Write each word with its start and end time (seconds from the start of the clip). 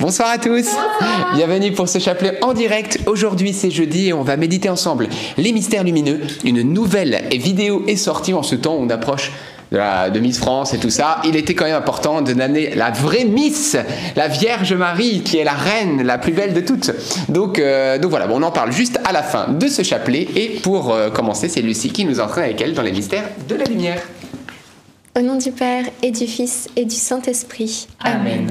Bonsoir 0.00 0.30
à 0.30 0.38
tous. 0.38 0.66
Bienvenue 1.34 1.72
pour 1.72 1.86
ce 1.86 1.98
chapelet 1.98 2.42
en 2.42 2.54
direct. 2.54 3.00
Aujourd'hui 3.04 3.52
c'est 3.52 3.70
jeudi 3.70 4.08
et 4.08 4.12
on 4.14 4.22
va 4.22 4.38
méditer 4.38 4.70
ensemble 4.70 5.08
les 5.36 5.52
mystères 5.52 5.84
lumineux. 5.84 6.20
Une 6.42 6.62
nouvelle 6.62 7.28
vidéo 7.30 7.84
est 7.86 7.96
sortie 7.96 8.32
en 8.32 8.42
ce 8.42 8.54
temps 8.54 8.76
où 8.76 8.80
on 8.80 8.88
approche 8.88 9.30
de, 9.70 9.76
la, 9.76 10.08
de 10.08 10.18
Miss 10.18 10.38
France 10.38 10.72
et 10.72 10.78
tout 10.78 10.88
ça. 10.88 11.20
Il 11.24 11.36
était 11.36 11.54
quand 11.54 11.66
même 11.66 11.74
important 11.74 12.22
de 12.22 12.32
donner 12.32 12.74
la 12.74 12.90
vraie 12.90 13.26
Miss, 13.26 13.76
la 14.16 14.28
Vierge 14.28 14.72
Marie, 14.72 15.20
qui 15.20 15.36
est 15.36 15.44
la 15.44 15.52
reine, 15.52 16.02
la 16.02 16.16
plus 16.16 16.32
belle 16.32 16.54
de 16.54 16.62
toutes. 16.62 16.92
Donc, 17.28 17.58
euh, 17.58 17.98
donc 17.98 18.10
voilà, 18.10 18.26
bon, 18.26 18.40
on 18.40 18.42
en 18.42 18.52
parle 18.52 18.72
juste 18.72 18.98
à 19.04 19.12
la 19.12 19.22
fin 19.22 19.48
de 19.48 19.68
ce 19.68 19.82
chapelet. 19.82 20.26
Et 20.34 20.60
pour 20.62 20.94
euh, 20.94 21.10
commencer, 21.10 21.50
c'est 21.50 21.60
Lucie 21.60 21.90
qui 21.90 22.06
nous 22.06 22.20
entraîne 22.20 22.44
avec 22.44 22.60
elle 22.62 22.72
dans 22.72 22.82
les 22.82 22.92
mystères 22.92 23.28
de 23.46 23.54
la 23.54 23.64
lumière. 23.64 24.00
Au 25.18 25.20
nom 25.20 25.36
du 25.36 25.50
Père 25.52 25.84
et 26.02 26.10
du 26.10 26.26
Fils 26.26 26.68
et 26.76 26.86
du 26.86 26.96
Saint-Esprit. 26.96 27.88
Amen. 28.02 28.50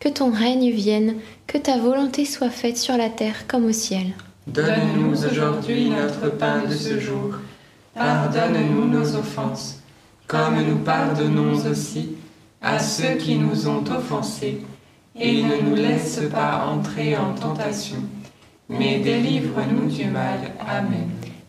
que 0.00 0.08
ton 0.08 0.30
règne 0.30 0.70
vienne, 0.70 1.14
que 1.46 1.58
ta 1.58 1.78
volonté 1.78 2.24
soit 2.24 2.50
faite 2.50 2.76
sur 2.76 2.96
la 2.96 3.08
terre 3.08 3.46
comme 3.46 3.66
au 3.66 3.72
ciel. 3.72 4.14
Donne-nous 4.46 5.26
aujourd'hui 5.26 5.90
notre 5.90 6.30
pain 6.36 6.62
de 6.68 6.74
ce 6.74 6.98
jour. 6.98 7.34
Pardonne-nous 7.94 8.86
nos 8.86 9.16
offenses, 9.16 9.82
comme 10.26 10.62
nous 10.62 10.78
pardonnons 10.78 11.54
aussi 11.70 12.16
à 12.62 12.78
ceux 12.78 13.16
qui 13.16 13.36
nous 13.36 13.68
ont 13.68 13.84
offensés. 13.90 14.62
Et 15.20 15.42
ne 15.42 15.60
nous 15.68 15.74
laisse 15.74 16.20
pas 16.30 16.64
entrer 16.66 17.16
en 17.16 17.34
tentation, 17.34 17.98
mais 18.68 19.00
délivre-nous 19.00 19.90
du 19.90 20.04
mal. 20.04 20.38
Amen. 20.60 21.17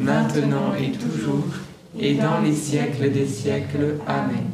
maintenant 0.00 0.74
et 0.78 0.92
toujours, 0.92 1.46
et 1.98 2.14
dans 2.14 2.40
les 2.40 2.54
siècles 2.54 3.10
des 3.10 3.26
siècles. 3.26 3.96
Amen. 4.06 4.44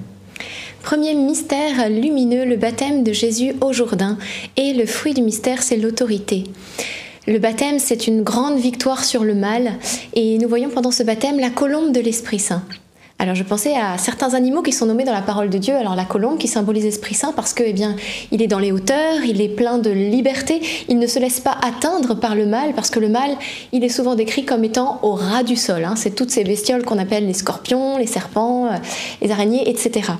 Premier 0.82 1.15
mystère 1.15 1.91
lumineux, 1.91 2.44
le 2.44 2.56
baptême 2.56 3.04
de 3.04 3.12
Jésus 3.12 3.53
au 3.60 3.72
Jourdain. 3.72 4.16
Et 4.56 4.72
le 4.72 4.87
fruit 4.87 5.12
du 5.12 5.22
mystère, 5.22 5.62
c'est 5.62 5.76
l'autorité. 5.76 6.44
Le 7.26 7.38
baptême, 7.38 7.78
c'est 7.78 8.06
une 8.06 8.22
grande 8.22 8.59
victoire 8.59 9.04
sur 9.04 9.22
le 9.22 9.34
mal. 9.34 9.72
Et 10.15 10.38
nous 10.38 10.49
voyons 10.49 10.71
pendant 10.71 10.91
ce 10.91 11.03
baptême 11.03 11.38
la 11.38 11.50
colombe 11.50 11.93
de 11.93 12.00
l'Esprit 12.00 12.38
Saint. 12.38 12.62
Alors 13.21 13.34
je 13.34 13.43
pensais 13.43 13.75
à 13.75 13.99
certains 13.99 14.34
animaux 14.34 14.62
qui 14.62 14.71
sont 14.71 14.87
nommés 14.87 15.03
dans 15.03 15.12
la 15.12 15.23
parole 15.23 15.51
de 15.51 15.59
Dieu. 15.59 15.75
Alors 15.75 15.97
la 15.97 16.05
colombe 16.05 16.39
qui 16.39 16.47
symbolise 16.47 16.84
l'Esprit 16.84 17.15
Saint 17.15 17.33
parce 17.33 17.53
que, 17.53 17.65
eh 17.67 17.73
bien, 17.73 17.97
il 18.31 18.41
est 18.43 18.47
dans 18.47 18.61
les 18.61 18.71
hauteurs, 18.71 19.25
il 19.27 19.41
est 19.41 19.49
plein 19.49 19.79
de 19.79 19.91
liberté, 19.91 20.61
il 20.89 21.01
ne 21.01 21.06
se 21.09 21.19
laisse 21.19 21.41
pas 21.41 21.56
atteindre 21.61 22.15
par 22.15 22.37
le 22.37 22.47
mal 22.47 22.75
parce 22.77 22.91
que 22.91 23.01
le 23.01 23.09
mal, 23.09 23.31
il 23.73 23.83
est 23.83 23.89
souvent 23.89 24.15
décrit 24.15 24.45
comme 24.45 24.62
étant 24.62 25.01
au 25.03 25.15
ras 25.15 25.43
du 25.43 25.56
sol. 25.56 25.84
hein. 25.84 25.95
C'est 25.97 26.15
toutes 26.15 26.31
ces 26.31 26.45
bestioles 26.45 26.84
qu'on 26.84 26.97
appelle 26.97 27.27
les 27.27 27.33
scorpions, 27.33 27.99
les 27.99 28.06
serpents, 28.06 28.67
euh, 28.67 28.77
les 29.21 29.33
araignées, 29.33 29.69
etc. 29.69 30.12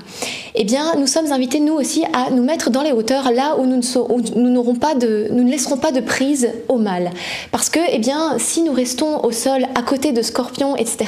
Eh 0.55 0.65
bien, 0.65 0.95
nous 0.97 1.07
sommes 1.07 1.31
invités 1.31 1.61
nous 1.61 1.75
aussi 1.75 2.03
à 2.11 2.31
nous 2.31 2.43
mettre 2.43 2.69
dans 2.69 2.81
les 2.81 2.91
hauteurs, 2.91 3.31
là 3.31 3.55
où 3.57 3.65
nous 3.65 3.77
ne 3.77 4.73
pas 4.77 4.95
nous 4.95 5.43
ne 5.43 5.49
laisserons 5.49 5.77
pas 5.77 5.93
de 5.93 6.01
prise 6.01 6.49
au 6.67 6.77
mal, 6.77 7.11
parce 7.53 7.69
que, 7.69 7.79
eh 7.93 7.99
bien, 7.99 8.37
si 8.39 8.61
nous 8.61 8.73
restons 8.73 9.23
au 9.23 9.31
sol 9.31 9.67
à 9.73 9.83
côté 9.83 10.11
de 10.11 10.21
scorpions, 10.21 10.75
etc. 10.75 11.05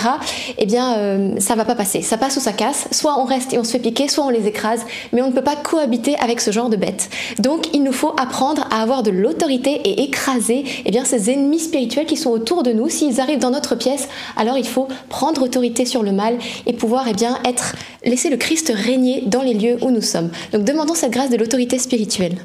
Eh 0.57 0.65
bien, 0.65 0.95
euh, 0.95 1.39
ça 1.39 1.55
va 1.55 1.65
pas 1.65 1.75
passer. 1.81 2.03
Ça 2.03 2.17
passe 2.17 2.37
ou 2.37 2.39
ça 2.39 2.53
casse. 2.53 2.87
Soit 2.91 3.19
on 3.19 3.25
reste 3.25 3.53
et 3.53 3.57
on 3.57 3.63
se 3.63 3.71
fait 3.71 3.79
piquer, 3.79 4.07
soit 4.07 4.23
on 4.23 4.29
les 4.29 4.45
écrase, 4.45 4.85
mais 5.13 5.23
on 5.23 5.29
ne 5.29 5.33
peut 5.33 5.43
pas 5.43 5.55
cohabiter 5.55 6.15
avec 6.19 6.39
ce 6.39 6.51
genre 6.51 6.69
de 6.69 6.75
bêtes. 6.75 7.09
Donc, 7.39 7.73
il 7.73 7.81
nous 7.81 7.91
faut 7.91 8.13
apprendre 8.19 8.67
à 8.69 8.83
avoir 8.83 9.01
de 9.01 9.09
l'autorité 9.09 9.81
et 9.83 10.03
écraser, 10.03 10.63
eh 10.85 10.91
bien, 10.91 11.05
ces 11.05 11.31
ennemis 11.31 11.59
spirituels 11.59 12.05
qui 12.05 12.17
sont 12.17 12.29
autour 12.29 12.61
de 12.61 12.71
nous. 12.71 12.87
S'ils 12.87 13.19
arrivent 13.19 13.39
dans 13.39 13.49
notre 13.49 13.73
pièce, 13.73 14.09
alors 14.37 14.59
il 14.59 14.67
faut 14.67 14.87
prendre 15.09 15.41
autorité 15.41 15.85
sur 15.85 16.03
le 16.03 16.11
mal 16.11 16.37
et 16.67 16.73
pouvoir, 16.73 17.07
eh 17.09 17.13
bien, 17.13 17.39
être 17.45 17.75
laisser 18.05 18.29
le 18.29 18.37
Christ 18.37 18.71
régner 18.75 19.23
dans 19.25 19.41
les 19.41 19.55
lieux 19.55 19.77
où 19.81 19.89
nous 19.89 20.01
sommes. 20.01 20.29
Donc, 20.53 20.63
demandons 20.63 20.93
cette 20.93 21.11
grâce 21.11 21.31
de 21.31 21.37
l'autorité 21.37 21.79
spirituelle. 21.79 22.35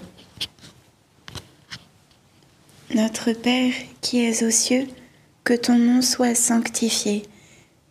Notre 2.94 3.32
Père 3.32 3.74
qui 4.00 4.24
es 4.24 4.42
aux 4.42 4.50
cieux, 4.50 4.86
que 5.44 5.52
ton 5.52 5.76
nom 5.76 6.00
soit 6.00 6.34
sanctifié, 6.34 7.24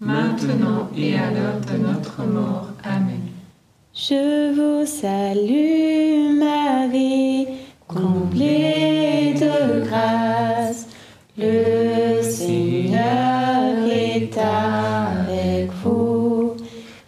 maintenant 0.00 0.88
et 0.96 1.14
à 1.14 1.30
l'heure 1.30 1.60
de 1.70 1.76
notre 1.78 2.22
mort. 2.24 2.68
Amen. 2.84 3.20
Je 3.94 4.52
vous 4.54 4.86
salue 4.86 6.38
Marie, 6.38 7.48
comblée 7.86 9.34
de 9.34 9.84
grâce. 9.86 10.86
Le 11.36 12.22
Seigneur 12.22 13.86
est 13.90 14.36
avec 14.38 15.70
vous. 15.82 16.54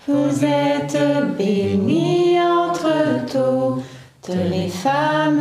Vous 0.09 0.45
êtes 0.45 0.99
bénie 1.39 2.41
entre 2.41 3.25
toutes 3.27 4.35
les 4.35 4.69
femmes. 4.69 5.41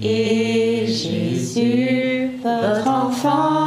Et 0.00 0.86
Jésus, 0.86 2.30
votre 2.42 2.88
enfant, 2.88 3.61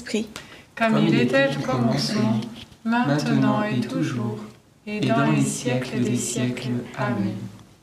Saint-Esprit. 0.00 0.26
Comme 0.76 1.06
il 1.06 1.20
était 1.20 1.48
au 1.48 1.66
commencement, 1.66 2.40
maintenant 2.84 3.62
et 3.62 3.80
toujours, 3.80 4.38
et 4.86 5.00
dans 5.00 5.30
les 5.30 5.42
siècles 5.42 6.00
des 6.00 6.16
siècles. 6.16 6.70
Amen. 6.96 7.34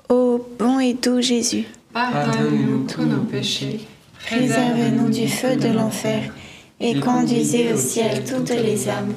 Ô 0.09 0.45
bon 0.57 0.79
et 0.79 0.93
doux 0.93 1.21
Jésus, 1.21 1.65
Pardonne-nous 1.93 2.87
tous 2.87 3.03
nos 3.03 3.21
péchés, 3.21 3.81
préservez-nous 4.25 5.09
du 5.09 5.27
feu 5.27 5.55
de 5.57 5.67
l'enfer 5.67 6.33
et 6.79 6.99
conduisez 6.99 7.73
au 7.73 7.77
ciel 7.77 8.23
toutes 8.23 8.49
les 8.49 8.89
âmes, 8.89 9.13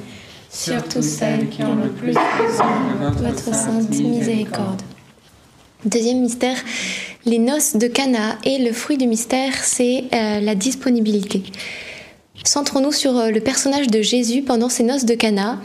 surtout 0.49 1.01
celles 1.01 1.49
qui 1.49 1.63
ont 1.63 1.75
le 1.75 1.89
plus 1.89 2.13
besoin 2.13 3.11
de 3.11 3.27
votre 3.27 3.53
sainte 3.55 3.89
miséricorde. 3.89 4.81
Deuxième 5.85 6.21
mystère, 6.21 6.57
les 7.25 7.39
noces 7.39 7.75
de 7.75 7.87
Cana 7.87 8.37
et 8.43 8.59
le 8.59 8.71
fruit 8.71 8.97
du 8.97 9.07
mystère, 9.07 9.53
c'est 9.63 10.03
euh, 10.13 10.39
la 10.39 10.53
disponibilité. 10.53 11.41
Centrons-nous 12.43 12.91
sur 12.91 13.17
euh, 13.17 13.29
le 13.29 13.39
personnage 13.39 13.87
de 13.87 14.01
Jésus 14.01 14.41
pendant 14.41 14.69
ces 14.69 14.83
noces 14.83 15.05
de 15.05 15.15
Cana, 15.15 15.59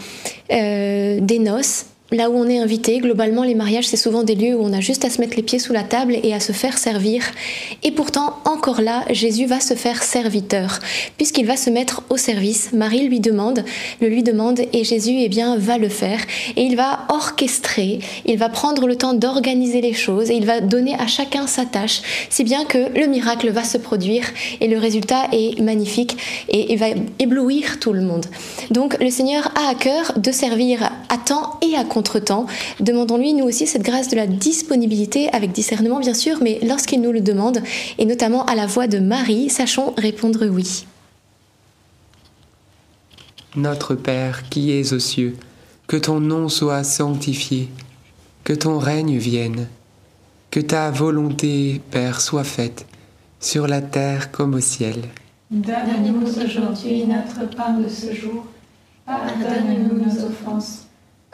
euh, 0.52 1.18
des 1.20 1.38
noces. 1.38 1.86
Là 2.12 2.30
où 2.30 2.34
on 2.34 2.48
est 2.48 2.58
invité, 2.58 2.98
globalement 2.98 3.42
les 3.42 3.56
mariages 3.56 3.88
c'est 3.88 3.96
souvent 3.96 4.22
des 4.22 4.36
lieux 4.36 4.54
où 4.54 4.62
on 4.62 4.72
a 4.72 4.78
juste 4.78 5.04
à 5.04 5.10
se 5.10 5.20
mettre 5.20 5.36
les 5.36 5.42
pieds 5.42 5.58
sous 5.58 5.72
la 5.72 5.82
table 5.82 6.16
et 6.22 6.32
à 6.32 6.38
se 6.38 6.52
faire 6.52 6.78
servir. 6.78 7.24
Et 7.82 7.90
pourtant, 7.90 8.38
encore 8.44 8.80
là, 8.80 9.02
Jésus 9.10 9.46
va 9.46 9.58
se 9.58 9.74
faire 9.74 10.04
serviteur, 10.04 10.78
puisqu'il 11.16 11.46
va 11.46 11.56
se 11.56 11.68
mettre 11.68 12.04
au 12.08 12.16
service. 12.16 12.72
Marie 12.72 13.08
lui 13.08 13.18
demande, 13.18 13.64
le 14.00 14.08
lui 14.08 14.22
demande, 14.22 14.60
et 14.72 14.84
Jésus 14.84 15.16
eh 15.18 15.28
bien 15.28 15.56
va 15.56 15.78
le 15.78 15.88
faire. 15.88 16.20
Et 16.54 16.62
il 16.62 16.76
va 16.76 17.06
orchestrer, 17.08 17.98
il 18.24 18.38
va 18.38 18.50
prendre 18.50 18.86
le 18.86 18.94
temps 18.94 19.14
d'organiser 19.14 19.80
les 19.80 19.92
choses 19.92 20.30
et 20.30 20.36
il 20.36 20.46
va 20.46 20.60
donner 20.60 20.94
à 20.94 21.08
chacun 21.08 21.48
sa 21.48 21.64
tâche, 21.64 22.02
si 22.30 22.44
bien 22.44 22.64
que 22.66 22.96
le 22.96 23.08
miracle 23.08 23.50
va 23.50 23.64
se 23.64 23.78
produire 23.78 24.24
et 24.60 24.68
le 24.68 24.78
résultat 24.78 25.24
est 25.32 25.60
magnifique 25.60 26.16
et, 26.48 26.72
et 26.72 26.76
va 26.76 26.86
éblouir 27.18 27.80
tout 27.80 27.92
le 27.92 28.02
monde. 28.02 28.26
Donc 28.70 28.96
le 29.00 29.10
Seigneur 29.10 29.50
a 29.56 29.70
à 29.70 29.74
cœur 29.74 30.12
de 30.16 30.30
servir 30.30 30.88
à 31.08 31.18
temps 31.18 31.58
et 31.62 31.76
à 31.76 31.82
contre-temps. 31.96 32.44
Demandons-lui 32.80 33.32
nous 33.32 33.46
aussi 33.46 33.66
cette 33.66 33.82
grâce 33.82 34.08
de 34.08 34.16
la 34.16 34.26
disponibilité 34.26 35.30
avec 35.32 35.52
discernement 35.52 35.98
bien 35.98 36.12
sûr, 36.12 36.36
mais 36.42 36.58
lorsqu'il 36.62 37.00
nous 37.00 37.10
le 37.10 37.22
demande, 37.22 37.62
et 37.96 38.04
notamment 38.04 38.44
à 38.44 38.54
la 38.54 38.66
voix 38.66 38.86
de 38.86 38.98
Marie, 38.98 39.48
sachons 39.48 39.94
répondre 39.96 40.44
oui. 40.46 40.84
Notre 43.56 43.94
Père 43.94 44.46
qui 44.50 44.72
es 44.72 44.92
aux 44.92 44.98
cieux, 44.98 45.36
Que 45.86 45.96
ton 45.96 46.20
nom 46.20 46.50
soit 46.50 46.84
sanctifié, 46.84 47.68
que 48.44 48.52
ton 48.52 48.78
règne 48.78 49.16
vienne, 49.16 49.68
que 50.50 50.60
ta 50.60 50.90
volonté, 50.90 51.80
Père, 51.90 52.20
soit 52.20 52.44
faite, 52.44 52.84
sur 53.40 53.66
la 53.66 53.80
terre 53.80 54.32
comme 54.32 54.54
au 54.54 54.60
ciel. 54.60 54.96
Donne-nous 55.50 56.26
aujourd'hui 56.26 57.06
notre 57.06 57.48
pain 57.56 57.78
de 57.78 57.88
ce 57.88 58.12
jour. 58.12 58.44
Pardonne-nous 59.06 60.04
nos 60.04 60.24
offenses, 60.26 60.85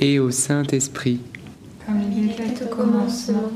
et 0.00 0.18
au 0.18 0.30
Saint-Esprit. 0.30 1.20
Comme 1.84 2.00
il 2.16 2.30
était 2.30 2.64
au 2.64 2.74
commencement, 2.74 3.50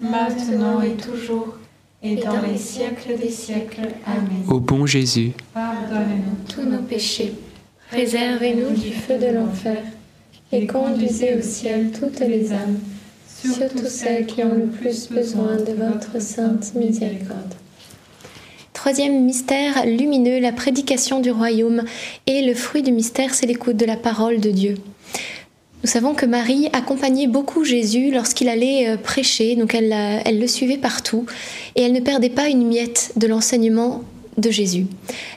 maintenant 0.00 0.80
et 0.80 0.94
toujours, 0.94 1.56
et 2.02 2.16
dans 2.16 2.40
les 2.42 2.58
siècles 2.58 3.18
des 3.20 3.30
siècles. 3.30 3.88
Amen. 4.06 4.44
Au 4.48 4.60
bon 4.60 4.86
Jésus, 4.86 5.32
Pardonne-nous 5.54 6.52
tous 6.52 6.68
nos 6.68 6.82
péchés, 6.82 7.34
préservez-nous 7.90 8.70
du 8.70 8.92
feu 8.92 9.18
de 9.18 9.34
l'enfer, 9.34 9.82
et 10.52 10.66
conduisez 10.66 11.34
au 11.36 11.42
ciel 11.42 11.90
toutes 11.98 12.20
les 12.20 12.52
âmes, 12.52 12.78
surtout 13.28 13.86
celles 13.86 14.26
qui 14.26 14.42
ont 14.42 14.54
le 14.54 14.66
plus 14.66 15.08
besoin 15.10 15.56
de 15.56 15.72
votre 15.72 16.20
sainte 16.20 16.74
miséricorde. 16.74 17.54
Troisième 18.72 19.24
mystère 19.24 19.84
lumineux, 19.84 20.38
la 20.38 20.52
prédication 20.52 21.20
du 21.20 21.30
royaume. 21.30 21.82
Et 22.26 22.42
le 22.42 22.54
fruit 22.54 22.82
du 22.82 22.92
mystère, 22.92 23.34
c'est 23.34 23.46
l'écoute 23.46 23.76
de 23.76 23.86
la 23.86 23.96
parole 23.96 24.38
de 24.38 24.50
Dieu. 24.50 24.76
Nous 25.84 25.90
savons 25.90 26.14
que 26.14 26.26
Marie 26.26 26.68
accompagnait 26.72 27.26
beaucoup 27.28 27.64
Jésus 27.64 28.10
lorsqu'il 28.10 28.48
allait 28.48 28.88
euh, 28.88 28.96
prêcher, 28.96 29.54
donc 29.56 29.74
elle, 29.74 29.88
la- 29.88 30.26
elle 30.26 30.40
le 30.40 30.46
suivait 30.48 30.78
partout, 30.78 31.26
et 31.76 31.82
elle 31.82 31.92
ne 31.92 32.00
perdait 32.00 32.30
pas 32.30 32.48
une 32.48 32.66
miette 32.66 33.12
de 33.16 33.26
l'enseignement 33.26 34.02
de 34.36 34.50
Jésus. 34.50 34.86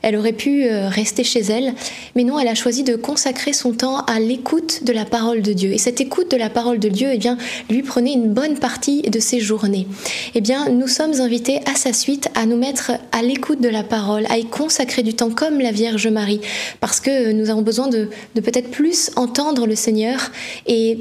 Elle 0.01 0.15
aurait 0.15 0.34
pu 0.34 0.65
euh, 0.65 0.89
rester 0.89 1.24
chez 1.24 1.41
elle, 1.41 1.74
mais 2.15 2.24
non, 2.24 2.39
elle 2.39 2.48
a 2.48 2.56
choisi 2.56 2.84
de 2.84 2.96
consacrer 2.96 3.53
son 3.53 3.74
temps 3.74 4.00
à 4.06 4.20
l'écoute 4.20 4.84
de 4.84 4.91
la 4.91 5.06
parole 5.06 5.41
de 5.41 5.53
Dieu. 5.53 5.72
Et 5.72 5.77
cette 5.77 6.01
écoute 6.01 6.32
de 6.32 6.38
la 6.38 6.50
parole 6.50 6.79
de 6.79 6.89
Dieu, 6.89 7.10
eh 7.13 7.18
bien, 7.18 7.38
lui 7.70 7.82
prenait 7.82 8.13
une 8.13 8.34
bonne 8.34 8.58
partie 8.58 9.01
de 9.03 9.20
ses 9.20 9.39
journées. 9.39 9.88
Eh 10.36 10.41
bien, 10.41 10.70
nous 10.70 10.88
sommes 10.88 11.22
invités 11.22 11.60
à 11.65 11.75
sa 11.75 11.94
suite 11.94 12.29
à 12.36 12.46
nous 12.46 12.58
mettre 12.58 12.91
à 13.12 13.22
l'écoute 13.22 13.62
de 13.62 13.70
la 13.70 13.84
parole, 13.84 14.25
à 14.29 14.38
y 14.38 14.46
consacrer 14.46 15.03
du 15.03 15.13
temps 15.13 15.29
comme 15.29 15.60
la 15.60 15.72
Vierge 15.72 16.08
Marie, 16.08 16.41
parce 16.79 17.00
que 17.00 17.32
nous 17.32 17.50
avons 17.50 17.62
besoin 17.62 17.88
de, 17.88 18.10
de 18.36 18.41
peut-être 18.41 18.72
plus 18.72 19.12
entendre 19.15 19.65
le 19.65 19.75
Seigneur 19.75 20.32
et 20.68 21.00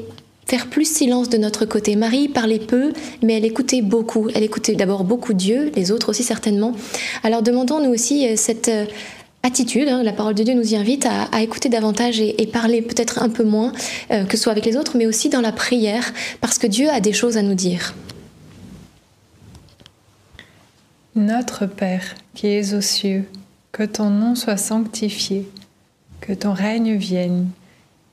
faire 0.49 0.69
plus 0.69 0.91
silence 0.91 1.29
de 1.29 1.37
notre 1.37 1.67
côté. 1.67 1.95
Marie 1.95 2.29
parlait 2.29 2.59
peu, 2.59 2.93
mais 3.23 3.35
elle 3.35 3.45
écoutait 3.45 3.83
beaucoup. 3.83 4.29
Elle 4.35 4.43
écoutait 4.43 4.75
d'abord 4.75 5.05
beaucoup 5.05 5.35
Dieu, 5.35 5.71
les 5.77 5.93
autres 5.93 6.09
aussi 6.09 6.23
certainement. 6.23 6.73
Alors 7.23 7.43
demandons-nous 7.43 7.91
aussi 7.91 8.27
euh, 8.27 8.33
cette 8.37 8.69
euh, 8.69 8.87
attitude, 9.43 9.89
hein, 9.89 10.03
la 10.03 10.15
parole 10.15 10.35
de 10.35 10.43
Dieu 10.43 10.55
nous 10.55 10.73
y 10.73 10.77
invite 10.77 11.07
à, 11.07 11.43
écouter 11.43 11.69
davantage 11.69 12.19
et, 12.21 12.47
parler 12.47 12.81
peut-être 12.81 13.23
un 13.23 13.29
peu 13.29 13.45
moins, 13.45 13.73
euh, 14.11 14.25
que 14.25 14.37
ce 14.37 14.45
soit 14.45 14.53
avec 14.53 14.65
les 14.65 14.77
autres, 14.77 14.97
mais 14.97 15.07
aussi 15.07 15.29
dans 15.29 15.43
la 15.43 15.53
prière, 15.53 16.13
parce 16.41 16.59
que 16.59 16.67
Dieu 16.67 16.89
a 16.89 17.01
des 17.01 17.13
choses 17.13 17.37
à 17.37 17.43
nous 17.43 17.55
dire. 17.55 17.95
Notre 21.15 21.67
Père, 21.67 22.15
qui 22.35 22.47
es 22.47 22.75
aux 22.75 22.81
cieux, 22.81 23.25
que 23.71 23.83
ton 23.83 24.09
nom 24.09 24.35
soit 24.35 24.57
sanctifié, 24.57 25.47
que 26.21 26.33
ton 26.33 26.55
règne 26.55 26.97
vienne 26.97 27.49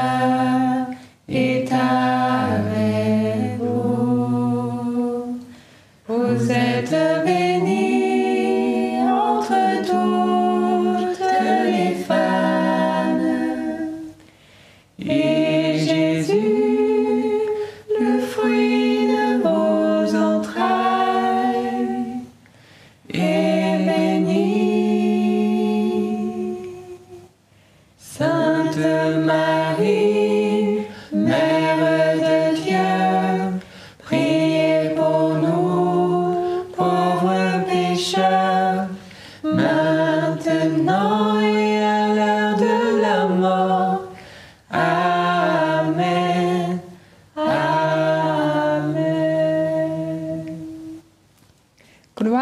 Le 0.00 0.06
Seigneur 0.06 0.49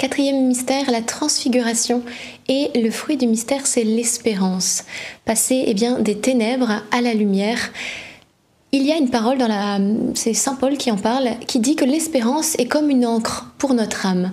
Quatrième 0.00 0.46
mystère, 0.46 0.90
la 0.90 1.02
transfiguration. 1.02 2.02
Et 2.48 2.70
le 2.74 2.90
fruit 2.90 3.18
du 3.18 3.26
mystère, 3.26 3.66
c'est 3.66 3.84
l'espérance. 3.84 4.84
Passer 5.26 5.64
eh 5.66 5.74
bien, 5.74 5.98
des 5.98 6.16
ténèbres 6.16 6.82
à 6.90 7.02
la 7.02 7.12
lumière. 7.12 7.70
Il 8.72 8.86
y 8.86 8.92
a 8.92 8.96
une 8.96 9.10
parole 9.10 9.36
dans 9.36 9.46
la. 9.46 9.78
C'est 10.14 10.32
Saint 10.32 10.54
Paul 10.54 10.78
qui 10.78 10.90
en 10.90 10.96
parle, 10.96 11.28
qui 11.46 11.60
dit 11.60 11.76
que 11.76 11.84
l'espérance 11.84 12.58
est 12.58 12.64
comme 12.64 12.88
une 12.88 13.04
encre 13.04 13.52
pour 13.58 13.74
notre 13.74 14.06
âme. 14.06 14.32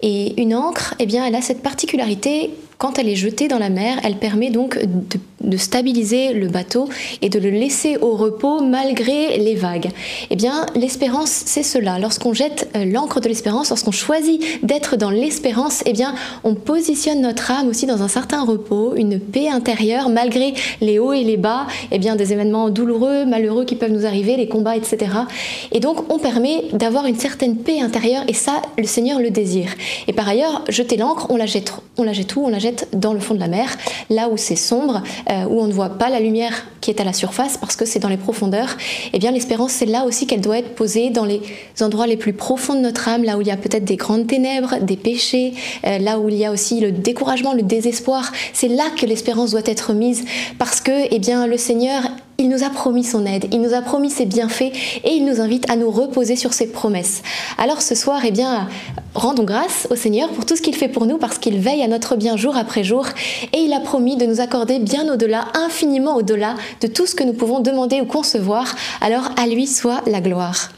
Et 0.00 0.40
une 0.40 0.54
encre, 0.54 0.94
eh 0.98 1.04
bien, 1.04 1.26
elle 1.26 1.34
a 1.34 1.42
cette 1.42 1.62
particularité 1.62 2.50
quand 2.78 2.98
elle 2.98 3.08
est 3.08 3.16
jetée 3.16 3.48
dans 3.48 3.58
la 3.58 3.70
mer, 3.70 3.98
elle 4.02 4.16
permet 4.16 4.50
donc 4.50 4.78
de, 4.78 5.18
stabiliser 5.56 6.32
le 6.32 6.48
bateau 6.48 6.88
et 7.22 7.28
de 7.28 7.38
le 7.38 7.50
laisser 7.50 7.96
au 8.00 8.16
repos 8.16 8.60
malgré 8.60 9.38
les 9.38 9.54
vagues. 9.54 9.90
Eh 10.30 10.36
bien, 10.36 10.66
l'espérance, 10.74 11.30
c'est 11.46 11.62
cela. 11.62 11.98
Lorsqu'on 11.98 12.32
jette 12.32 12.68
euh, 12.76 12.84
l'encre 12.84 13.20
de 13.20 13.28
l'espérance, 13.28 13.70
lorsqu'on 13.70 13.92
choisit 13.92 14.64
d'être 14.64 14.96
dans 14.96 15.10
l'espérance, 15.10 15.82
eh 15.86 15.92
bien, 15.92 16.14
on 16.42 16.54
positionne 16.54 17.20
notre 17.20 17.50
âme 17.50 17.68
aussi 17.68 17.86
dans 17.86 18.02
un 18.02 18.08
certain 18.08 18.44
repos, 18.44 18.94
une 18.96 19.20
paix 19.20 19.48
intérieure, 19.48 20.08
malgré 20.08 20.54
les 20.80 20.98
hauts 20.98 21.12
et 21.12 21.24
les 21.24 21.36
bas, 21.36 21.66
eh 21.90 21.98
bien, 21.98 22.16
des 22.16 22.32
événements 22.32 22.70
douloureux, 22.70 23.24
malheureux 23.24 23.64
qui 23.64 23.76
peuvent 23.76 23.92
nous 23.92 24.06
arriver, 24.06 24.36
les 24.36 24.48
combats, 24.48 24.76
etc. 24.76 25.12
Et 25.72 25.80
donc, 25.80 26.12
on 26.12 26.18
permet 26.18 26.64
d'avoir 26.72 27.06
une 27.06 27.18
certaine 27.18 27.56
paix 27.56 27.80
intérieure, 27.80 28.24
et 28.28 28.34
ça, 28.34 28.62
le 28.78 28.84
Seigneur 28.84 29.18
le 29.18 29.30
désire. 29.30 29.70
Et 30.08 30.12
par 30.12 30.28
ailleurs, 30.28 30.64
jeter 30.68 30.96
l'encre, 30.96 31.26
on 31.30 31.36
la 31.36 31.46
jette, 31.46 31.72
on 31.96 32.02
la 32.02 32.12
jette 32.12 32.36
où? 32.36 32.44
On 32.44 32.48
la 32.48 32.58
jette 32.58 32.88
dans 32.92 33.12
le 33.12 33.20
fond 33.20 33.34
de 33.34 33.40
la 33.40 33.48
mer, 33.48 33.68
là 34.10 34.28
où 34.28 34.36
c'est 34.36 34.56
sombre, 34.56 35.02
euh, 35.30 35.33
où 35.48 35.60
on 35.60 35.66
ne 35.66 35.72
voit 35.72 35.90
pas 35.90 36.08
la 36.08 36.20
lumière 36.20 36.66
qui 36.80 36.90
est 36.90 37.00
à 37.00 37.04
la 37.04 37.12
surface 37.12 37.56
parce 37.56 37.76
que 37.76 37.84
c'est 37.84 37.98
dans 37.98 38.08
les 38.08 38.16
profondeurs. 38.16 38.76
Eh 39.12 39.18
bien, 39.18 39.30
l'espérance, 39.30 39.72
c'est 39.72 39.86
là 39.86 40.04
aussi 40.04 40.26
qu'elle 40.26 40.40
doit 40.40 40.58
être 40.58 40.74
posée 40.74 41.10
dans 41.10 41.24
les 41.24 41.40
endroits 41.80 42.06
les 42.06 42.16
plus 42.16 42.32
profonds 42.32 42.74
de 42.74 42.80
notre 42.80 43.08
âme, 43.08 43.24
là 43.24 43.36
où 43.36 43.40
il 43.40 43.46
y 43.46 43.50
a 43.50 43.56
peut-être 43.56 43.84
des 43.84 43.96
grandes 43.96 44.26
ténèbres, 44.26 44.76
des 44.80 44.96
péchés, 44.96 45.54
euh, 45.86 45.98
là 45.98 46.18
où 46.18 46.28
il 46.28 46.36
y 46.36 46.44
a 46.44 46.52
aussi 46.52 46.80
le 46.80 46.92
découragement, 46.92 47.54
le 47.54 47.62
désespoir. 47.62 48.32
C'est 48.52 48.68
là 48.68 48.84
que 48.98 49.06
l'espérance 49.06 49.52
doit 49.52 49.62
être 49.64 49.92
mise 49.92 50.24
parce 50.58 50.80
que, 50.80 51.06
eh 51.10 51.18
bien, 51.18 51.46
le 51.46 51.56
Seigneur 51.56 52.02
il 52.38 52.48
nous 52.48 52.64
a 52.64 52.70
promis 52.70 53.04
son 53.04 53.26
aide, 53.26 53.46
il 53.52 53.60
nous 53.60 53.74
a 53.74 53.80
promis 53.80 54.10
ses 54.10 54.26
bienfaits 54.26 54.72
et 55.04 55.10
il 55.12 55.24
nous 55.24 55.40
invite 55.40 55.70
à 55.70 55.76
nous 55.76 55.90
reposer 55.90 56.36
sur 56.36 56.52
ses 56.52 56.66
promesses. 56.66 57.22
Alors 57.58 57.80
ce 57.80 57.94
soir, 57.94 58.20
eh 58.24 58.30
bien, 58.30 58.68
rendons 59.14 59.44
grâce 59.44 59.86
au 59.90 59.96
Seigneur 59.96 60.28
pour 60.30 60.44
tout 60.44 60.56
ce 60.56 60.62
qu'il 60.62 60.74
fait 60.74 60.88
pour 60.88 61.06
nous 61.06 61.18
parce 61.18 61.38
qu'il 61.38 61.58
veille 61.58 61.82
à 61.82 61.88
notre 61.88 62.16
bien 62.16 62.36
jour 62.36 62.56
après 62.56 62.84
jour 62.84 63.06
et 63.52 63.58
il 63.58 63.72
a 63.72 63.80
promis 63.80 64.16
de 64.16 64.26
nous 64.26 64.40
accorder 64.40 64.78
bien 64.78 65.12
au-delà, 65.12 65.46
infiniment 65.54 66.16
au-delà 66.16 66.56
de 66.80 66.86
tout 66.86 67.06
ce 67.06 67.14
que 67.14 67.24
nous 67.24 67.34
pouvons 67.34 67.60
demander 67.60 68.00
ou 68.00 68.06
concevoir. 68.06 68.74
Alors 69.00 69.30
à 69.36 69.46
lui 69.46 69.66
soit 69.66 70.02
la 70.06 70.20
gloire. 70.20 70.70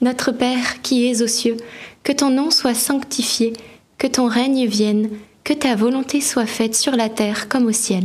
Notre 0.00 0.30
Père 0.30 0.82
qui 0.82 1.08
es 1.08 1.22
aux 1.22 1.26
cieux, 1.26 1.56
que 2.02 2.12
ton 2.12 2.30
nom 2.30 2.50
soit 2.50 2.74
sanctifié, 2.74 3.54
que 3.98 4.06
ton 4.06 4.26
règne 4.26 4.66
vienne, 4.66 5.08
que 5.42 5.52
ta 5.52 5.74
volonté 5.74 6.20
soit 6.20 6.46
faite 6.46 6.74
sur 6.74 6.94
la 6.94 7.08
terre 7.08 7.48
comme 7.48 7.66
au 7.66 7.72
ciel. 7.72 8.04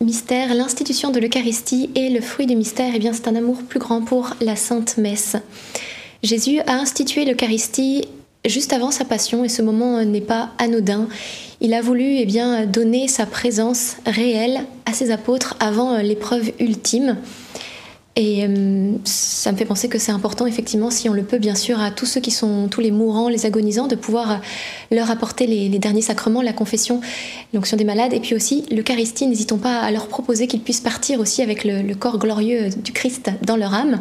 mystère, 0.00 0.54
l'institution 0.54 1.10
de 1.10 1.20
l'Eucharistie 1.20 1.90
et 1.94 2.10
le 2.10 2.20
fruit 2.20 2.46
du 2.46 2.56
mystère, 2.56 2.92
eh 2.94 2.98
bien 2.98 3.12
c'est 3.12 3.28
un 3.28 3.36
amour 3.36 3.62
plus 3.62 3.78
grand 3.78 4.02
pour 4.02 4.30
la 4.40 4.56
Sainte 4.56 4.98
Messe. 4.98 5.36
Jésus 6.22 6.60
a 6.60 6.74
institué 6.74 7.24
l'Eucharistie 7.24 8.04
juste 8.46 8.72
avant 8.72 8.90
sa 8.90 9.04
passion 9.04 9.44
et 9.44 9.48
ce 9.48 9.62
moment 9.62 10.02
n'est 10.04 10.20
pas 10.20 10.50
anodin. 10.58 11.08
Il 11.60 11.74
a 11.74 11.80
voulu 11.80 12.16
eh 12.18 12.26
bien, 12.26 12.66
donner 12.66 13.08
sa 13.08 13.26
présence 13.26 13.96
réelle 14.06 14.64
à 14.86 14.92
ses 14.92 15.10
apôtres 15.10 15.56
avant 15.60 15.98
l'épreuve 15.98 16.50
ultime. 16.60 17.16
Et 18.16 18.46
euh, 18.46 18.92
ça 19.04 19.50
me 19.50 19.56
fait 19.56 19.64
penser 19.64 19.88
que 19.88 19.98
c'est 19.98 20.12
important, 20.12 20.46
effectivement, 20.46 20.90
si 20.90 21.08
on 21.08 21.12
le 21.12 21.24
peut, 21.24 21.38
bien 21.38 21.56
sûr, 21.56 21.80
à 21.80 21.90
tous 21.90 22.06
ceux 22.06 22.20
qui 22.20 22.30
sont, 22.30 22.68
tous 22.68 22.80
les 22.80 22.92
mourants, 22.92 23.28
les 23.28 23.44
agonisants, 23.44 23.88
de 23.88 23.96
pouvoir 23.96 24.40
leur 24.92 25.10
apporter 25.10 25.48
les, 25.48 25.68
derniers 25.80 26.00
sacrements, 26.00 26.40
la 26.40 26.52
confession, 26.52 27.00
l'onction 27.52 27.76
des 27.76 27.84
malades, 27.84 28.12
et 28.12 28.20
puis 28.20 28.36
aussi 28.36 28.66
l'Eucharistie. 28.70 29.26
N'hésitons 29.26 29.58
pas 29.58 29.80
à 29.80 29.90
leur 29.90 30.06
proposer 30.06 30.46
qu'ils 30.46 30.62
puissent 30.62 30.80
partir 30.80 31.18
aussi 31.18 31.42
avec 31.42 31.64
le 31.64 31.94
corps 31.94 32.18
glorieux 32.18 32.68
du 32.70 32.92
Christ 32.92 33.30
dans 33.42 33.56
leur 33.56 33.74
âme. 33.74 34.00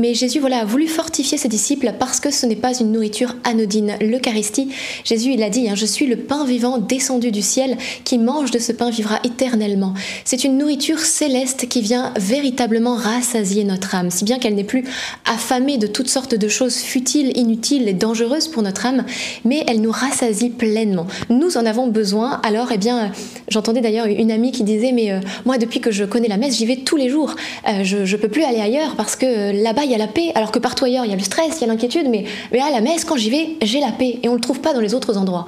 Mais 0.00 0.14
Jésus 0.14 0.38
voilà, 0.38 0.60
a 0.60 0.64
voulu 0.64 0.86
fortifier 0.86 1.38
ses 1.38 1.48
disciples 1.48 1.92
parce 1.98 2.20
que 2.20 2.30
ce 2.30 2.46
n'est 2.46 2.54
pas 2.54 2.72
une 2.78 2.92
nourriture 2.92 3.34
anodine. 3.42 3.96
L'Eucharistie, 4.00 4.68
Jésus 5.02 5.32
il 5.32 5.42
a 5.42 5.50
dit, 5.50 5.68
hein, 5.68 5.74
je 5.74 5.86
suis 5.86 6.06
le 6.06 6.14
pain 6.14 6.44
vivant 6.44 6.78
descendu 6.78 7.32
du 7.32 7.42
ciel, 7.42 7.76
qui 8.04 8.16
mange 8.18 8.52
de 8.52 8.60
ce 8.60 8.70
pain 8.70 8.90
vivra 8.90 9.18
éternellement. 9.24 9.94
C'est 10.24 10.44
une 10.44 10.56
nourriture 10.56 11.00
céleste 11.00 11.66
qui 11.68 11.82
vient 11.82 12.14
véritablement 12.16 12.94
rassasier 12.94 13.64
notre 13.64 13.96
âme, 13.96 14.12
si 14.12 14.24
bien 14.24 14.38
qu'elle 14.38 14.54
n'est 14.54 14.62
plus 14.62 14.84
affamée 15.24 15.78
de 15.78 15.88
toutes 15.88 16.08
sortes 16.08 16.36
de 16.36 16.46
choses 16.46 16.76
futiles, 16.76 17.36
inutiles 17.36 17.88
et 17.88 17.92
dangereuses 17.92 18.46
pour 18.46 18.62
notre 18.62 18.86
âme, 18.86 19.04
mais 19.44 19.64
elle 19.66 19.80
nous 19.80 19.90
rassasie 19.90 20.50
pleinement. 20.50 21.08
Nous 21.28 21.56
en 21.56 21.66
avons 21.66 21.88
besoin, 21.88 22.40
alors 22.44 22.70
eh 22.70 22.78
bien, 22.78 23.10
j'entendais 23.48 23.80
d'ailleurs 23.80 24.06
une 24.06 24.30
amie 24.30 24.52
qui 24.52 24.62
disait, 24.62 24.92
mais 24.92 25.10
euh, 25.10 25.18
moi 25.44 25.58
depuis 25.58 25.80
que 25.80 25.90
je 25.90 26.04
connais 26.04 26.28
la 26.28 26.36
messe, 26.36 26.56
j'y 26.56 26.66
vais 26.66 26.76
tous 26.76 26.96
les 26.96 27.08
jours, 27.08 27.34
euh, 27.66 27.82
je 27.82 27.98
ne 27.98 28.16
peux 28.16 28.28
plus 28.28 28.44
aller 28.44 28.60
ailleurs 28.60 28.94
parce 28.94 29.16
que 29.16 29.26
euh, 29.26 29.52
là-bas 29.52 29.87
il 29.88 29.92
y 29.92 29.94
a 29.94 29.98
la 29.98 30.06
paix, 30.06 30.32
alors 30.34 30.52
que 30.52 30.58
partout 30.58 30.84
ailleurs 30.84 31.04
il 31.04 31.10
y 31.10 31.14
a 31.14 31.16
le 31.16 31.22
stress, 31.22 31.56
il 31.58 31.60
y 31.62 31.64
a 31.64 31.66
l'inquiétude, 31.66 32.08
mais, 32.08 32.24
mais 32.52 32.60
à 32.60 32.70
la 32.70 32.80
messe, 32.80 33.04
quand 33.04 33.16
j'y 33.16 33.30
vais, 33.30 33.56
j'ai 33.62 33.80
la 33.80 33.90
paix 33.90 34.18
et 34.22 34.28
on 34.28 34.32
ne 34.32 34.36
le 34.36 34.42
trouve 34.42 34.60
pas 34.60 34.72
dans 34.72 34.80
les 34.80 34.94
autres 34.94 35.16
endroits. 35.16 35.46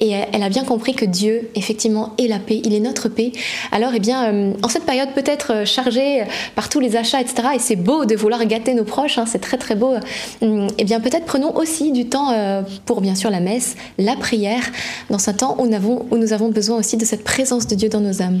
Et 0.00 0.10
elle 0.10 0.42
a 0.42 0.48
bien 0.48 0.64
compris 0.64 0.94
que 0.94 1.04
Dieu, 1.04 1.50
effectivement, 1.54 2.14
est 2.18 2.26
la 2.26 2.38
paix, 2.38 2.60
il 2.64 2.74
est 2.74 2.80
notre 2.80 3.08
paix. 3.08 3.32
Alors, 3.70 3.92
eh 3.94 4.00
bien, 4.00 4.32
euh, 4.32 4.52
en 4.62 4.68
cette 4.68 4.84
période 4.84 5.10
peut-être 5.14 5.66
chargée 5.66 6.24
par 6.54 6.68
tous 6.68 6.80
les 6.80 6.96
achats, 6.96 7.20
etc., 7.20 7.48
et 7.54 7.58
c'est 7.58 7.76
beau 7.76 8.04
de 8.04 8.16
vouloir 8.16 8.44
gâter 8.46 8.74
nos 8.74 8.84
proches, 8.84 9.18
hein, 9.18 9.24
c'est 9.26 9.40
très 9.40 9.58
très 9.58 9.74
beau, 9.76 9.94
euh, 10.42 10.68
eh 10.78 10.84
bien, 10.84 11.00
peut-être 11.00 11.26
prenons 11.26 11.54
aussi 11.56 11.92
du 11.92 12.06
temps 12.06 12.30
euh, 12.32 12.62
pour, 12.86 13.00
bien 13.00 13.14
sûr, 13.14 13.30
la 13.30 13.40
messe, 13.40 13.76
la 13.98 14.16
prière, 14.16 14.62
dans 15.10 15.28
un 15.28 15.32
temps 15.32 15.56
où 15.58 15.66
nous 15.66 16.32
avons 16.32 16.48
besoin 16.48 16.78
aussi 16.78 16.96
de 16.96 17.04
cette 17.04 17.24
présence 17.24 17.66
de 17.66 17.74
Dieu 17.74 17.88
dans 17.88 18.00
nos 18.00 18.22
âmes. 18.22 18.40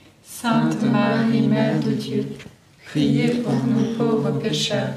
Sainte 0.41 0.81
Marie, 0.91 1.47
Mère 1.47 1.79
de 1.85 1.91
Dieu, 1.91 2.25
priez 2.87 3.27
pour 3.43 3.53
nous 3.53 3.95
pauvres 3.95 4.31
pécheurs, 4.39 4.95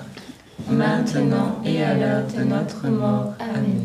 maintenant 0.70 1.61
et 1.66 1.83
à 1.83 1.92
l'heure 1.92 2.24
de 2.35 2.44
notre 2.44 2.88
mort. 2.88 3.35
Amen. 3.38 3.85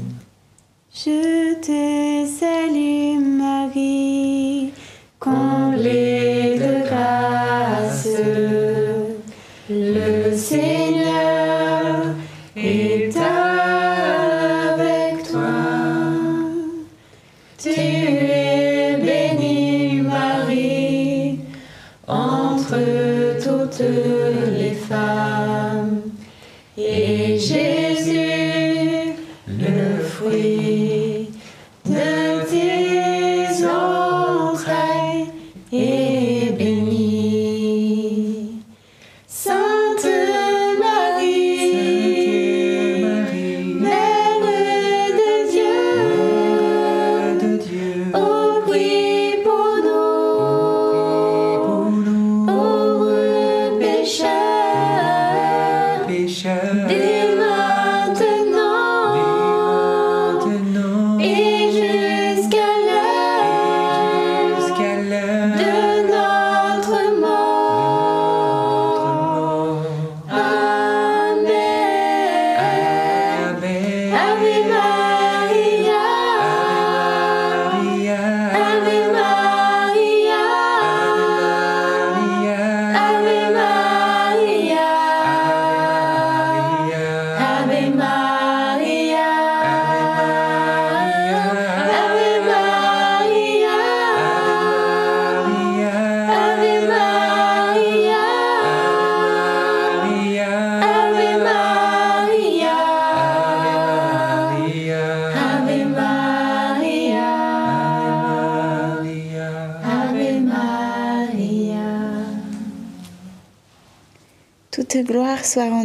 Je 0.93 1.55
te 1.59 2.25
salue 2.25 3.19
Marie, 3.37 4.71
comblée 5.19 6.59
de 6.59 6.87
grâce. 6.87 8.07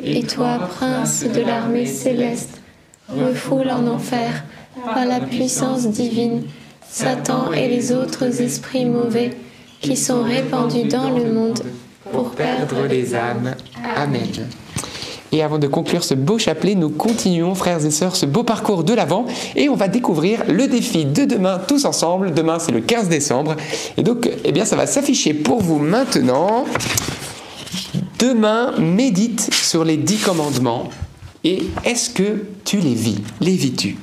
Et 0.00 0.22
toi, 0.22 0.58
prince 0.68 1.24
de 1.24 1.40
l'armée 1.40 1.86
céleste, 1.86 2.60
refoule 3.08 3.70
en 3.70 3.86
enfer, 3.86 4.44
par 4.84 5.04
la 5.04 5.20
puissance 5.20 5.86
divine, 5.86 6.44
Satan 6.88 7.52
et 7.52 7.68
les 7.68 7.92
autres 7.92 8.40
esprits 8.40 8.86
mauvais 8.86 9.30
qui 9.80 9.96
sont 9.96 10.22
répandus 10.22 10.88
dans 10.88 11.10
le 11.10 11.32
monde 11.32 11.60
pour 12.10 12.30
perdre 12.30 12.86
les 12.88 13.14
âmes. 13.14 13.54
Amen. 13.96 14.28
Et 15.30 15.42
avant 15.42 15.58
de 15.58 15.66
conclure 15.66 16.04
ce 16.04 16.12
beau 16.14 16.38
chapelet, 16.38 16.74
nous 16.74 16.90
continuons, 16.90 17.54
frères 17.54 17.84
et 17.84 17.90
sœurs, 17.90 18.16
ce 18.16 18.26
beau 18.26 18.42
parcours 18.42 18.84
de 18.84 18.92
l'Avent 18.92 19.24
et 19.56 19.70
on 19.70 19.74
va 19.74 19.88
découvrir 19.88 20.42
le 20.46 20.68
défi 20.68 21.06
de 21.06 21.24
demain 21.24 21.58
tous 21.66 21.86
ensemble. 21.86 22.34
Demain, 22.34 22.58
c'est 22.58 22.72
le 22.72 22.80
15 22.80 23.08
décembre. 23.08 23.56
Et 23.96 24.02
donc, 24.02 24.30
eh 24.44 24.52
bien, 24.52 24.66
ça 24.66 24.76
va 24.76 24.86
s'afficher 24.86 25.32
pour 25.32 25.62
vous 25.62 25.78
maintenant. 25.78 26.66
Demain, 28.22 28.78
médite 28.78 29.52
sur 29.52 29.84
les 29.84 29.96
dix 29.96 30.18
commandements 30.18 30.90
et 31.42 31.64
est-ce 31.84 32.08
que 32.08 32.44
tu 32.64 32.78
les 32.78 32.94
vis? 32.94 33.18
Les 33.40 33.56
vis-tu? 33.56 33.96